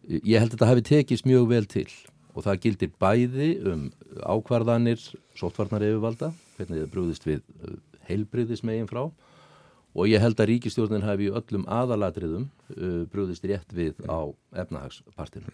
[0.06, 1.90] Ég held að þetta hefði tekist mjög vel til
[2.36, 3.86] og það gildir bæði um
[4.24, 5.02] ákvarðanir
[5.40, 7.78] sótvarnar yfirvalda, hvernig þið brúðist við uh,
[8.10, 9.08] heilbriðismegin frá
[9.96, 14.28] og ég held að ríkistjórnin hafi öllum aðalatriðum uh, brúðist rétt við á
[14.64, 15.54] efnahagspartinu.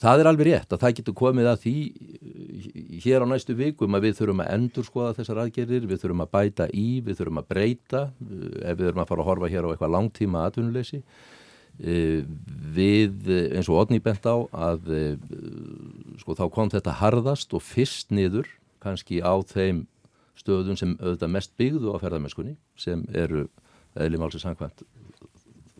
[0.00, 2.70] Það er alveg rétt að það getur komið að því uh,
[3.04, 6.32] hér á næstu vikum að við þurfum að endur skoða þessar aðgerðir, við þurfum að
[6.38, 9.66] bæta í, við þurfum að breyta uh, ef við þurfum að fara að horfa hér
[9.66, 11.02] á eitthvað langtíma atvinnuleysi.
[11.80, 12.22] Uh,
[12.76, 14.36] við eins og Odni bent á
[14.70, 14.94] að
[16.20, 18.46] sko þá kom þetta harðast og fyrst niður
[18.80, 19.88] kannski á þeim
[20.38, 23.46] stöðum sem auðvitað mest byggðu á ferðarmennskunni sem eru
[23.98, 24.84] eðli málsins sangkvæmt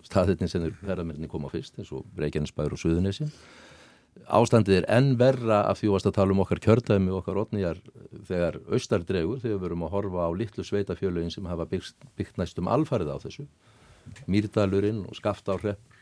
[0.07, 3.29] staðirni sem ferðarmenninni koma fyrst eins og Reykjanesbær og Suðunessi
[4.31, 7.81] ástandið er enn verra af því að tala um okkar kjördæmi og okkar otnýjar
[8.29, 12.69] þegar austardregur þegar við verum að horfa á litlu sveitafjölugin sem hafa byggt, byggt næstum
[12.71, 13.47] alfarið á þessu.
[14.31, 15.99] Mýrdalurinn og Skaftárrepp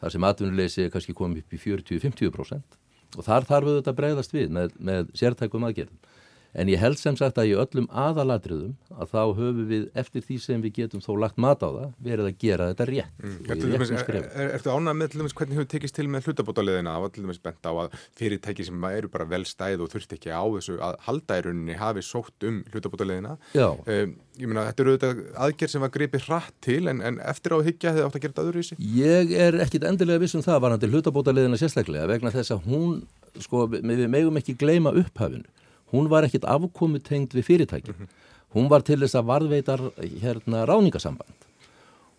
[0.00, 2.78] þar sem atvinnuleysi er kannski komið upp í 40-50%
[3.18, 6.11] og þar þarf við þetta bregðast við með, með sértækum aðgerðum
[6.52, 10.34] En ég held sem sagt að í öllum aðalatriðum að þá höfum við eftir því
[10.44, 13.22] sem við getum þó lagt mat á það verið að gera þetta rétt.
[13.22, 13.38] Mm.
[13.48, 16.92] Er, er, ertu ánað með til dæmis hvernig hefur tekist til með hlutabótaliðina?
[16.92, 20.12] Það var til dæmis bent á að fyrirtæki sem eru bara vel stæð og þurft
[20.18, 21.00] ekki á þessu að
[21.32, 23.38] rauninni hafi sótt um hlutabótaliðina.
[23.56, 23.70] Já.
[23.72, 27.56] Um, ég meina þetta eru auðvitað aðgerð sem var gripið hratt til en, en eftir
[27.56, 28.84] á að higgja hefði átt að gera þetta öðru í sig?
[28.98, 33.02] Ég er ekkit endilega vissum það varandi hlutabótaliðina sérstaklega vegna þess að hún,
[33.40, 35.48] sko, við megum ekki gleyma upphafinu
[35.92, 37.94] hún var ekkit afkomu tengd við fyrirtæki.
[38.52, 39.86] Hún var til þess að varðveitar
[40.20, 41.48] hérna ráningasamband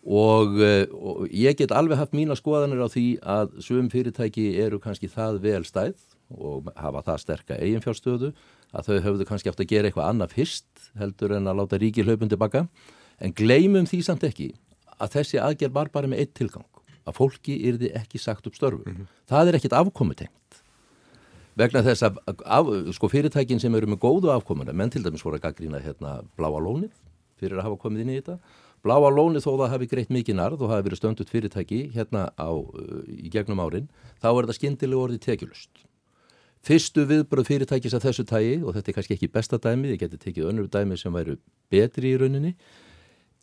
[0.04, 4.80] og, eh, og ég get alveg haft mína skoðanir á því að sögum fyrirtæki eru
[4.80, 5.96] kannski það vel stæð
[6.34, 8.34] og hafa það sterka eiginfjárstöðu
[8.74, 12.04] að þau höfðu kannski átt að gera eitthvað annað fyrst heldur en að láta ríki
[12.04, 12.68] hlaupun tilbaka
[13.20, 14.52] en gleymum því samt ekki
[15.00, 16.68] að þessi aðgerð var bara með eitt tilgang
[17.08, 18.84] að fólki yrði ekki sagt upp störfu.
[18.86, 19.08] Mm -hmm.
[19.28, 20.32] Það er ekkit afkomutengt
[21.60, 25.40] vegna þess að af, sko, fyrirtækin sem eru með góðu afkomuna, menn til dæmis voru
[25.40, 26.92] að gaggrína hérna bláa lónið
[27.40, 28.38] fyrir að hafa komið inn í þetta.
[28.84, 32.52] Bláa lónið þó það hafi greitt mikið narð og hafi verið stönduð fyrirtæki hérna á,
[33.08, 33.90] í gegnum árin,
[34.20, 35.86] þá er þetta skindilega orðið tekjulust
[36.64, 40.20] fyrstu viðbröð fyrirtækis að þessu tægi og þetta er kannski ekki besta dæmi, ég geti
[40.20, 41.36] tekið önnur dæmi sem væru
[41.72, 42.54] betri í rauninni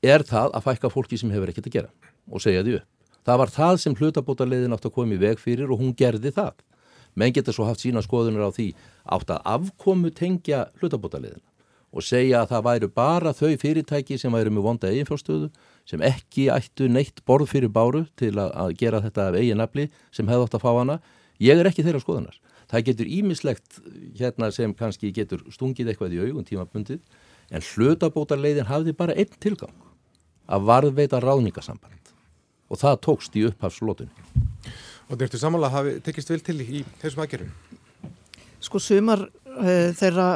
[0.01, 1.91] er það að fækka fólki sem hefur ekkert að gera
[2.31, 2.89] og segja því upp.
[3.29, 6.63] Það var það sem hlutabótarleiðin átt að koma í veg fyrir og hún gerði það
[7.15, 8.73] menn geta svo haft sína skoðunar á því
[9.17, 11.51] átt að afkomu tengja hlutabótaliðina
[11.91, 15.49] og segja að það væru bara þau fyrirtæki sem væru með vonda eiginfjárstöðu
[15.91, 20.47] sem ekki ættu neitt borð fyrir báru til að, gera þetta af eiginafli sem hefði
[20.47, 21.01] átt að fá hana.
[21.43, 22.37] Ég er ekki þeirra skoðunar.
[22.71, 23.81] Það getur ímislegt
[24.21, 27.01] hérna sem kannski getur stungið eitthvað í augun tímabundið
[27.51, 29.75] en hlutabótarleiðin hafði bara einn tilgang
[30.47, 32.15] að varðveita ráðningasamband
[32.71, 34.29] og það tókst í upphafslótunni.
[35.11, 37.55] Og þetta ertu samanlega hafi tekist vel til í þessum aðgerðum?
[38.63, 40.27] Sko sumar uh, þeirra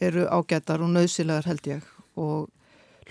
[0.00, 1.90] eru ágættar og nöðsilegar held ég.
[2.16, 2.48] Og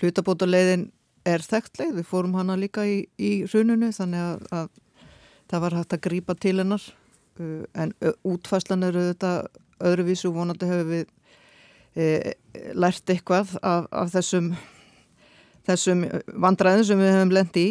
[0.00, 0.88] hlutabótaleiðin
[1.30, 5.06] er þekktleið, við fórum hana líka í, í rununu þannig að, að
[5.52, 6.88] það var hægt að grípa til hennar.
[7.38, 9.34] Uh, en uh, útfæslan eru þetta
[9.86, 11.06] öðruvísu vonandi hefur við
[11.96, 12.34] e,
[12.76, 14.50] lært eitthvað af, af þessum,
[15.64, 16.02] þessum
[16.36, 17.62] vandræðin sem við hefum lendi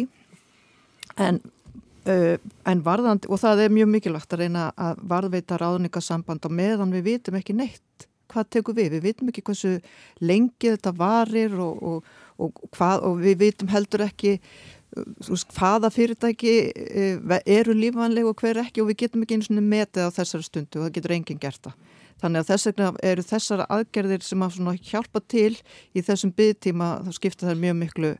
[1.22, 1.59] En Uh,
[2.08, 7.08] en varðandi, og það er mjög mikilvægt að reyna að varðveita ráðningasamband og meðan við
[7.10, 9.76] vitum ekki neitt hvað tekur við, við vitum ekki hversu
[10.22, 16.56] lengi þetta varir og, og, og, hvað, og við vitum heldur ekki uh, hvaða fyrirtæki
[16.70, 20.46] uh, eru lífanleg og hver ekki og við getum ekki eins og metið á þessari
[20.46, 21.96] stundu og það getur enginn gert það.
[22.20, 25.54] Þannig að þess vegna eru þessara aðgerðir sem að hjálpa til
[25.96, 28.10] í þessum byggtíma þá skipta það mjög miklu,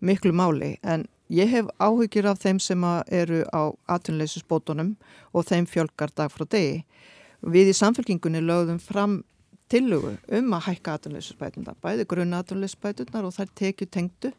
[0.00, 4.92] miklu máli en Ég hef áhyggjur af þeim sem eru á atvinnleysusbótunum
[5.34, 6.84] og þeim fjölgar dag frá degi.
[7.42, 9.24] Við í samfélkingunni lögðum fram
[9.72, 14.30] tillugu um að hækka atvinnleysusbætunda, bæði grunna atvinnleysusbætunar og þær tekju tengdu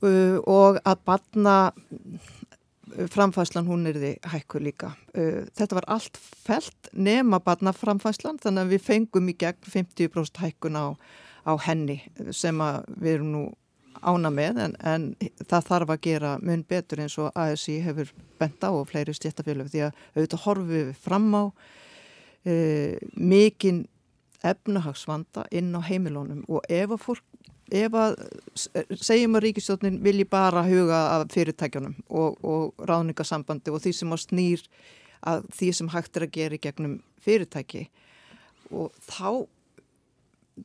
[0.00, 4.94] uh, og að batna uh, framfæslan hún er því hækku líka.
[5.12, 10.44] Uh, þetta var allt felt nema batna framfæslan þannig að við fengum í gegn 50%
[10.46, 10.96] hækkun á,
[11.44, 12.00] á henni
[12.32, 12.56] sem
[12.96, 13.48] við erum nú
[14.02, 15.06] ána með en, en
[15.48, 19.70] það þarf að gera mun betur eins og ASI hefur bent á og fleiri stjættafélög
[19.72, 21.44] því að auðvitað horfum við fram á
[22.44, 22.54] e,
[23.14, 23.86] mikinn
[24.46, 27.24] efnahagsvanda inn á heimilónum og ef að fólk
[27.74, 28.14] ef að
[28.96, 34.24] segjum að ríkistjónin vilji bara huga af fyrirtækjunum og, og ráðningasambandi og því sem að
[34.24, 34.64] snýr
[35.28, 37.88] að því sem hægt er að gera í gegnum fyrirtæki
[38.70, 39.46] og þá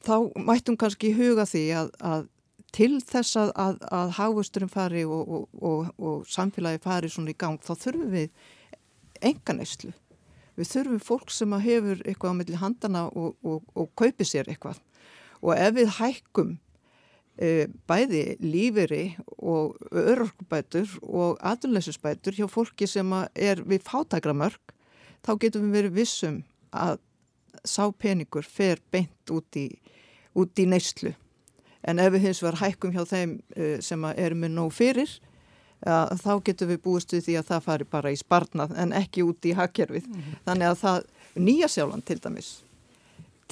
[0.02, 2.30] þá mættum kannski huga því að, að
[2.74, 7.38] til þess að, að, að hágusturum fari og, og, og, og samfélagi fari svona í
[7.38, 8.32] gang þá þurfum við
[9.24, 9.94] enga neyslu
[10.54, 13.34] Við þurfum fólk sem hefur eitthvað á milli handana og,
[13.98, 14.78] kaupi sér eitthvað.
[15.42, 16.52] Og ef við hækkum
[17.42, 19.04] e, bæði líferi
[19.40, 24.76] og örorkubætur og aðunleysusbætur hjá fólki sem er við fátækramörk,
[25.26, 27.02] þá getum við verið vissum að
[27.66, 31.16] sá peningur fer beint út í, í neyslu.
[31.84, 35.12] En ef við hins vegar hækkum hjá þeim e, sem er með nóg fyrir,
[35.84, 39.26] að þá getum við búist við því að það fari bara í sparnað en ekki
[39.28, 40.06] út í hakkerfið.
[40.08, 40.38] Mm -hmm.
[40.46, 42.52] Þannig að það, nýja sjálfan til dæmis,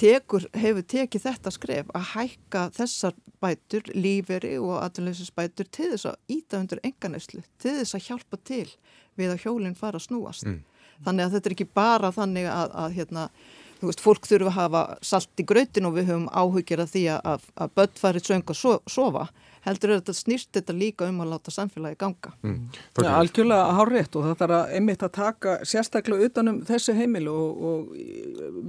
[0.00, 6.16] tekur, hefur tekið þetta skref að hækka þessar bætur, líferi og aðlöfisbætur til þess að
[6.28, 8.68] íta undir enganæslu, til þess að hjálpa til
[9.16, 10.46] við að hjólinn fara að snúast.
[10.48, 10.62] Mm.
[11.04, 13.28] Þannig að þetta er ekki bara þannig að, að hérna,
[13.82, 17.06] þú veist, fólk þurfa að hafa salt í grötin og við höfum áhugir að því
[17.18, 19.26] að, að börn farið söng að so, sofa
[19.62, 22.32] heldur þetta snýst þetta líka um að láta samfélagi ganga.
[22.42, 22.56] Mm.
[22.98, 27.62] Ja, algjörlega hárétt og það þarf að einmitt að taka sérstaklega utanum þessu heimil og,
[27.68, 27.92] og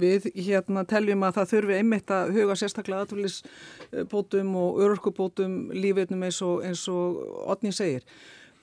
[0.02, 6.40] við hérna teljum að það þurfi einmitt að huga sérstaklega aðvöldisbótum og örorkubótum lífetnum eins
[6.46, 7.18] og, eins og
[7.54, 8.06] Otni segir.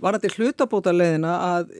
[0.01, 1.75] Var þetta hlutabóta leðina að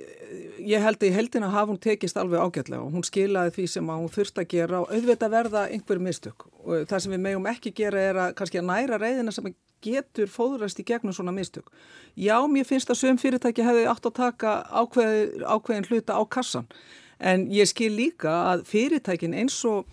[0.61, 4.11] ég held í heldina hafa hún tekist alveg ágætlega og hún skilaði því sem hún
[4.13, 8.03] þurft að gera og auðvitað verða einhverju mistök og það sem við megum ekki gera
[8.11, 9.49] er að kannski að næra reyðina sem
[9.81, 11.71] getur fóðrast í gegnum svona mistök.
[12.13, 16.69] Já, mér finnst að söm fyrirtæki hefði átt að taka ákveð, ákveðin hluta á kassan
[17.17, 19.89] en ég skil líka að fyrirtækin eins og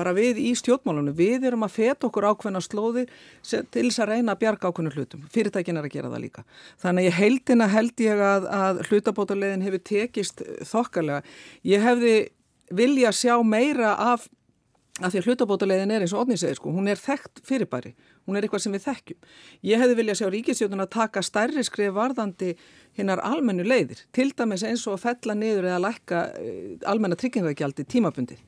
[0.00, 3.06] bara við í stjórnmálunum, við erum að feta okkur ákveðna slóði
[3.44, 5.22] til þess að reyna að bjarga ákveðnu hlutum.
[5.32, 6.44] Fyrirtækin er að gera það líka.
[6.82, 11.24] Þannig að ég heldina held ég að, að hlutabótarlegin hefur tekist þokkalega.
[11.68, 12.14] Ég hefði
[12.74, 14.28] vilja sjá meira af,
[15.00, 17.94] af því að hlutabótarlegin er eins og Odni segir sko, hún er þekkt fyrirbæri
[18.30, 19.18] hún er eitthvað sem við þekkjum.
[19.66, 22.52] Ég hefði viljað sjá ríkisjóðun að taka stærri skrif varðandi
[22.98, 27.86] hinnar almennu leiðir, til dæmis eins og að fella niður eða lækka eh, almenna tryggingagjaldi
[27.90, 28.38] tímabundi.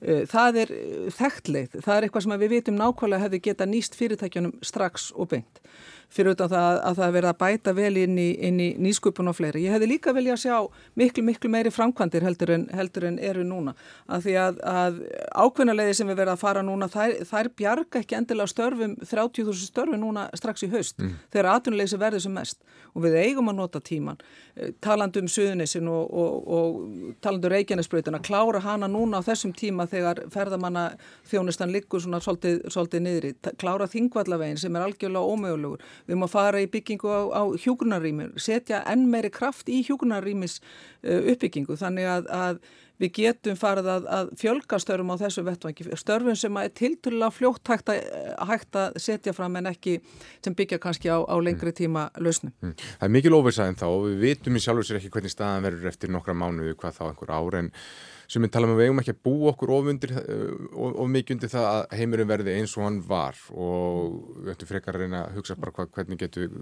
[0.00, 3.66] Eh, það er eh, þekkt leið, það er eitthvað sem við vitum nákvæmlega hefði geta
[3.68, 5.60] nýst fyrirtækjunum strax og beint
[6.10, 9.36] fyrir auðvitað að, að það verða að bæta vel inn í, inn í nýsköpun og
[9.38, 9.62] fleiri.
[9.66, 10.56] Ég hefði líka vilja að sjá
[10.98, 13.76] miklu, miklu meiri framkvæmdir heldur en, heldur en eru núna.
[14.10, 14.98] Að því að, að
[15.44, 20.02] ákveðnalegi sem við verðum að fara núna, þær, þær bjarga ekki endilega störfum, 30.000 störfum
[20.02, 21.14] núna strax í haust, mm.
[21.30, 22.60] þegar atvinnulegi sem verður sem mest.
[22.90, 24.18] Og við eigum að nota tíman,
[24.56, 29.54] eh, talandu um Suðunissin og, og, og talandu um Reykjanesbröytuna, klára hana núna á þessum
[29.54, 30.88] tíma þegar ferðamanna
[31.30, 33.32] þjónustan liggur svona svolítið, svolítið niðri,
[33.62, 38.36] klára þingvallavegin sem er algjörlega ómögulegur við erum að fara í byggingu á, á hjúgrunarrýmur,
[38.40, 42.62] setja enn meiri kraft í hjúgrunarrýmis uh, uppbyggingu þannig að, að
[43.00, 47.72] við getum farið að, að fjölga störfum á þessu vettvangi, störfum sem er tilturlega fljótt
[47.72, 48.04] hægt að,
[48.50, 49.98] hægt að setja fram en ekki
[50.44, 52.52] sem byggja kannski á, á lengri tíma lausnum.
[52.60, 52.76] Mm.
[52.76, 55.66] Það er mikil óversaðin þá og við vitum í sjálf og sér ekki hvernig staðan
[55.68, 57.72] verður eftir nokkra mánuðu hvað þá einhver ár en
[58.30, 60.14] sem við tala um að við eigum ekki að bú okkur of, undir,
[60.70, 63.38] of, of mikið undir það að heimurinn verði eins og hann var.
[63.50, 66.52] Og við ættum frekar að reyna að hugsa bara hvað, hvernig getur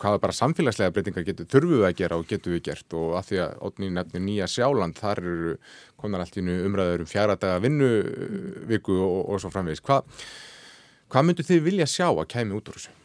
[0.00, 2.96] hvaða bara samfélagslega breytingar getur þurfuð að gera og getur við gert.
[2.96, 5.56] Og að því að ótni nefnir nýja sjáland þar eru
[6.00, 9.84] konar allt í umræður um fjara daga vinnuviku og, og svo framvegis.
[9.84, 10.00] Hva,
[11.10, 12.96] hvað myndu þið vilja sjá að kæmi út úr þessu?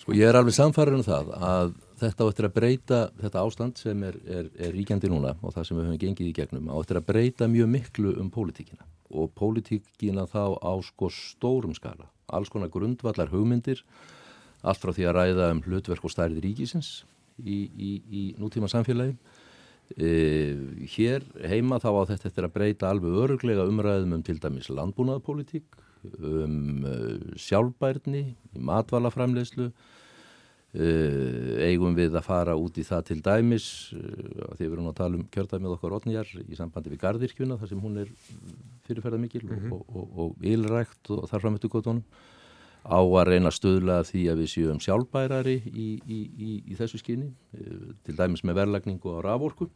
[0.00, 3.80] Sko ég er alveg samfærið um það að þetta á eftir að breyta, þetta ástand
[3.80, 6.76] sem er, er, er ríkjandi núna og það sem við höfum gengið í gegnum, á
[6.80, 12.50] eftir að breyta mjög miklu um pólitíkina og pólitíkina þá á sko stórum skala, alls
[12.52, 13.82] konar grundvallar hugmyndir,
[14.62, 17.02] allt frá því að ræða um hlutverk og stærði ríkisins
[17.42, 19.16] í, í, í nútíma samfélagi.
[19.90, 20.10] E,
[20.92, 25.80] hér heima þá á þetta eftir að breyta alveg öruglega umræðum um til dæmis landbúnaðapólitík,
[26.16, 28.22] um uh, sjálfbærni,
[28.56, 29.99] matvælaframlegslu, Uh,
[30.70, 33.64] eigum við að fara út í það til dæmis
[33.96, 37.70] uh, því við erum að tala um kjördæmið okkar Otnjar í sambandi við Garðirkjuna þar
[37.72, 38.12] sem hún er
[38.86, 39.72] fyrirferða mikil mm -hmm.
[39.74, 42.04] og, og, og ylrækt og þar framöttu gotunum
[42.86, 47.02] á að reyna að stöðla því að við séum sjálfbærari í, í, í, í þessu
[47.02, 47.26] skyni
[47.58, 49.66] uh, til dæmis með verlagningu á raforku.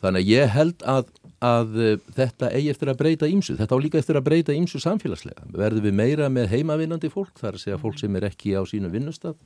[0.00, 1.10] Þannig að ég held að,
[1.44, 5.44] að þetta eigi eftir að breyta ímsu þetta á líka eftir að breyta ímsu samfélagslega.
[5.52, 8.88] Verður við meira með heimavinnandi fólk þar að segja fólk sem er ekki á sínu
[8.88, 9.36] vinnustaf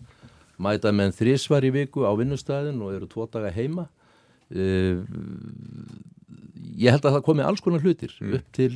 [0.62, 3.88] mæta menn þrísvar í viku á vinnustæðin og eru tvo daga heima
[4.55, 5.00] uh,
[6.74, 8.36] ég held að það komi alls konar hlutir mm.
[8.38, 8.72] upp til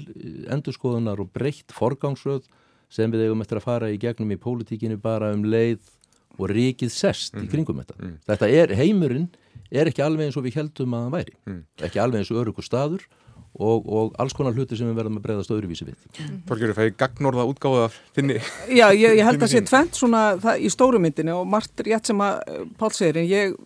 [0.54, 2.48] endurskoðunar og breytt forgangsröð
[2.92, 5.82] sem við eigum eftir að fara í gegnum í pólitíkinu bara um leið
[6.38, 7.42] og ríkið sest mm.
[7.42, 7.52] í mhm.
[7.54, 8.16] kringum þetta mm.
[8.30, 9.28] þetta er, heimurinn
[9.68, 11.62] er ekki alveg eins og við heldum að hann væri mm.
[11.88, 13.08] ekki alveg eins og örugur staður
[13.58, 15.96] og, og alls konar hluti sem við verðum að breyðast öðruvísi við.
[16.46, 18.36] Þorgjörður, það er gagnorða útgáða þinni?
[18.70, 22.22] Já, ég, ég held að sé tvent svona það, í stórumyndinu og margt rétt sem
[22.22, 22.38] að
[22.78, 23.56] Pál segir en ég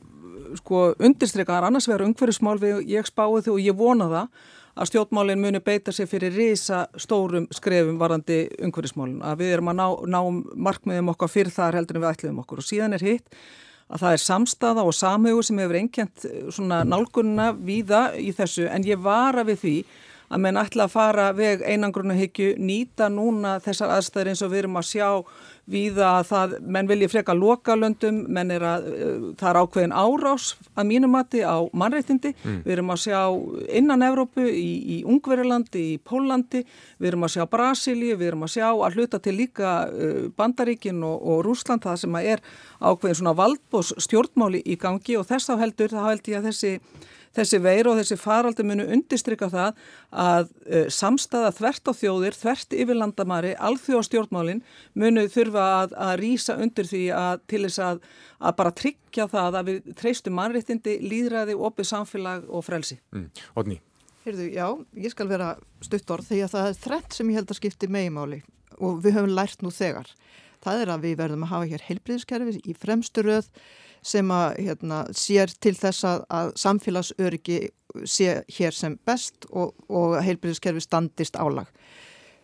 [0.58, 5.40] sko undirstrykaðar annars vegar umhverjusmál við ég spáði þau og ég vona það að stjórnmálinn
[5.42, 10.20] muni beita sig fyrir risa stórum skrefum varandi umhverjusmálinn að við erum að ná, ná
[10.68, 12.62] markmiðum okkar fyrir þar heldur en við ætluðum okkur.
[12.62, 13.36] Og síðan er hitt
[13.92, 18.64] að það er samstaða og samhugur sem hefur einkjent svona nálgunna víða í þessu.
[18.72, 19.76] En ég vara við því
[20.32, 24.78] að menn ætla að fara veg einangrunahyggju, nýta núna þessar aðstæður eins og við erum
[24.80, 25.08] að sjá
[25.70, 28.86] víða að það, menn vilji freka lokalöndum, menn er að
[29.38, 32.56] það er ákveðin árás að mínumati á mannreittindi, mm.
[32.64, 33.20] við erum að sjá
[33.78, 36.64] innan Evrópu, í, í Ungverilandi, í Pólandi,
[36.98, 39.76] við erum að sjá Brasilíu, við erum að sjá að hluta til líka
[40.38, 42.42] Bandaríkin og, og Rúsland, það sem er
[42.82, 46.74] ákveðin svona valdbós stjórnmáli í gangi og þess þá heldur, þá held ég að þessi
[47.36, 49.78] þessi veir og þessi faraldi munu undistrykka það
[50.24, 54.64] að uh, samstaða þvert á þjóðir, þvert yfir landamari, alþjóðastjórnmálin
[54.98, 58.02] munu þurfa að, að rýsa undir því að til þess að,
[58.40, 63.00] að bara tryggja það að við treystum mannréttindi, líðræði, opið samfélag og frelsi.
[63.14, 63.28] Mm.
[63.58, 63.80] Odni?
[64.22, 64.66] Heyrðu, já,
[65.02, 68.42] ég skal vera stuttorð því að það er þrett sem ég held að skipti megimáli
[68.78, 70.10] og við höfum lært nú þegar.
[70.62, 73.48] Það er að við verðum að hafa hér heilbriðskerfi í fremsturöð
[74.02, 77.60] sem að hérna, sér til þess að, að samfélagsöryggi
[78.08, 81.70] sé hér sem best og, og heilbyrðiskerfi standist álag.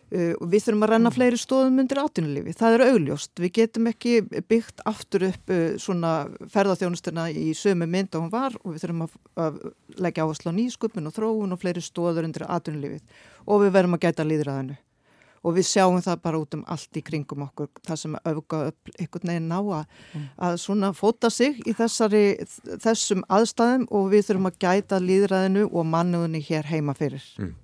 [0.08, 1.16] Uh, við þurfum að renna mm.
[1.18, 2.54] fleiri stóðum undir átunulífi.
[2.56, 3.32] Það er augljóst.
[3.42, 4.14] Við getum ekki
[4.48, 6.12] byggt aftur upp uh, svona
[6.54, 9.62] ferðarþjónustina í sömu mynd og hún var og við þurfum að, að
[10.06, 14.06] leggja áherslu á nýsköpun og þróun og fleiri stóður undir átunulífið og við verðum að
[14.06, 14.78] gæta líðræðinu
[15.42, 18.92] og við sjáum það bara út um allt í kringum okkur það sem auðvika upp
[18.94, 19.84] einhvern veginn ná að,
[20.14, 20.26] mm.
[20.48, 22.22] að svona fóta sig í þessari,
[22.84, 27.24] þessum aðstæðum og við þurfum að gæta líðræðinu og mannuðinni hér heima fyrir.
[27.38, 27.54] Mm.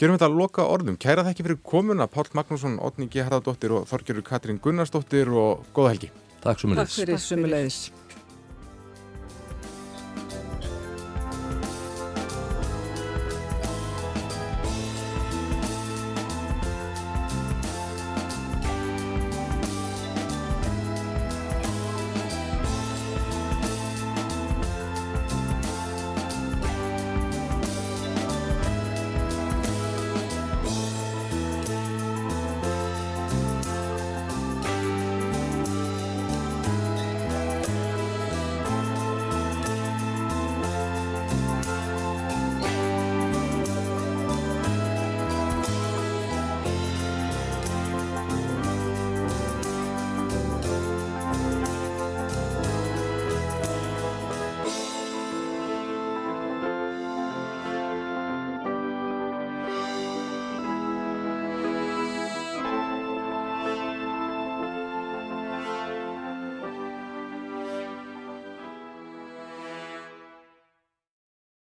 [0.00, 1.00] Gerum þetta að loka orðum.
[1.00, 3.24] Kæra það ekki fyrir komuna Pál Magnússon, Otni G.
[3.26, 6.14] Harðardóttir og Þorgjörður Katrín Gunnarsdóttir og góða helgi.
[6.44, 6.96] Takk sumulegis.
[6.96, 7.84] Takk fyrir sumulegis.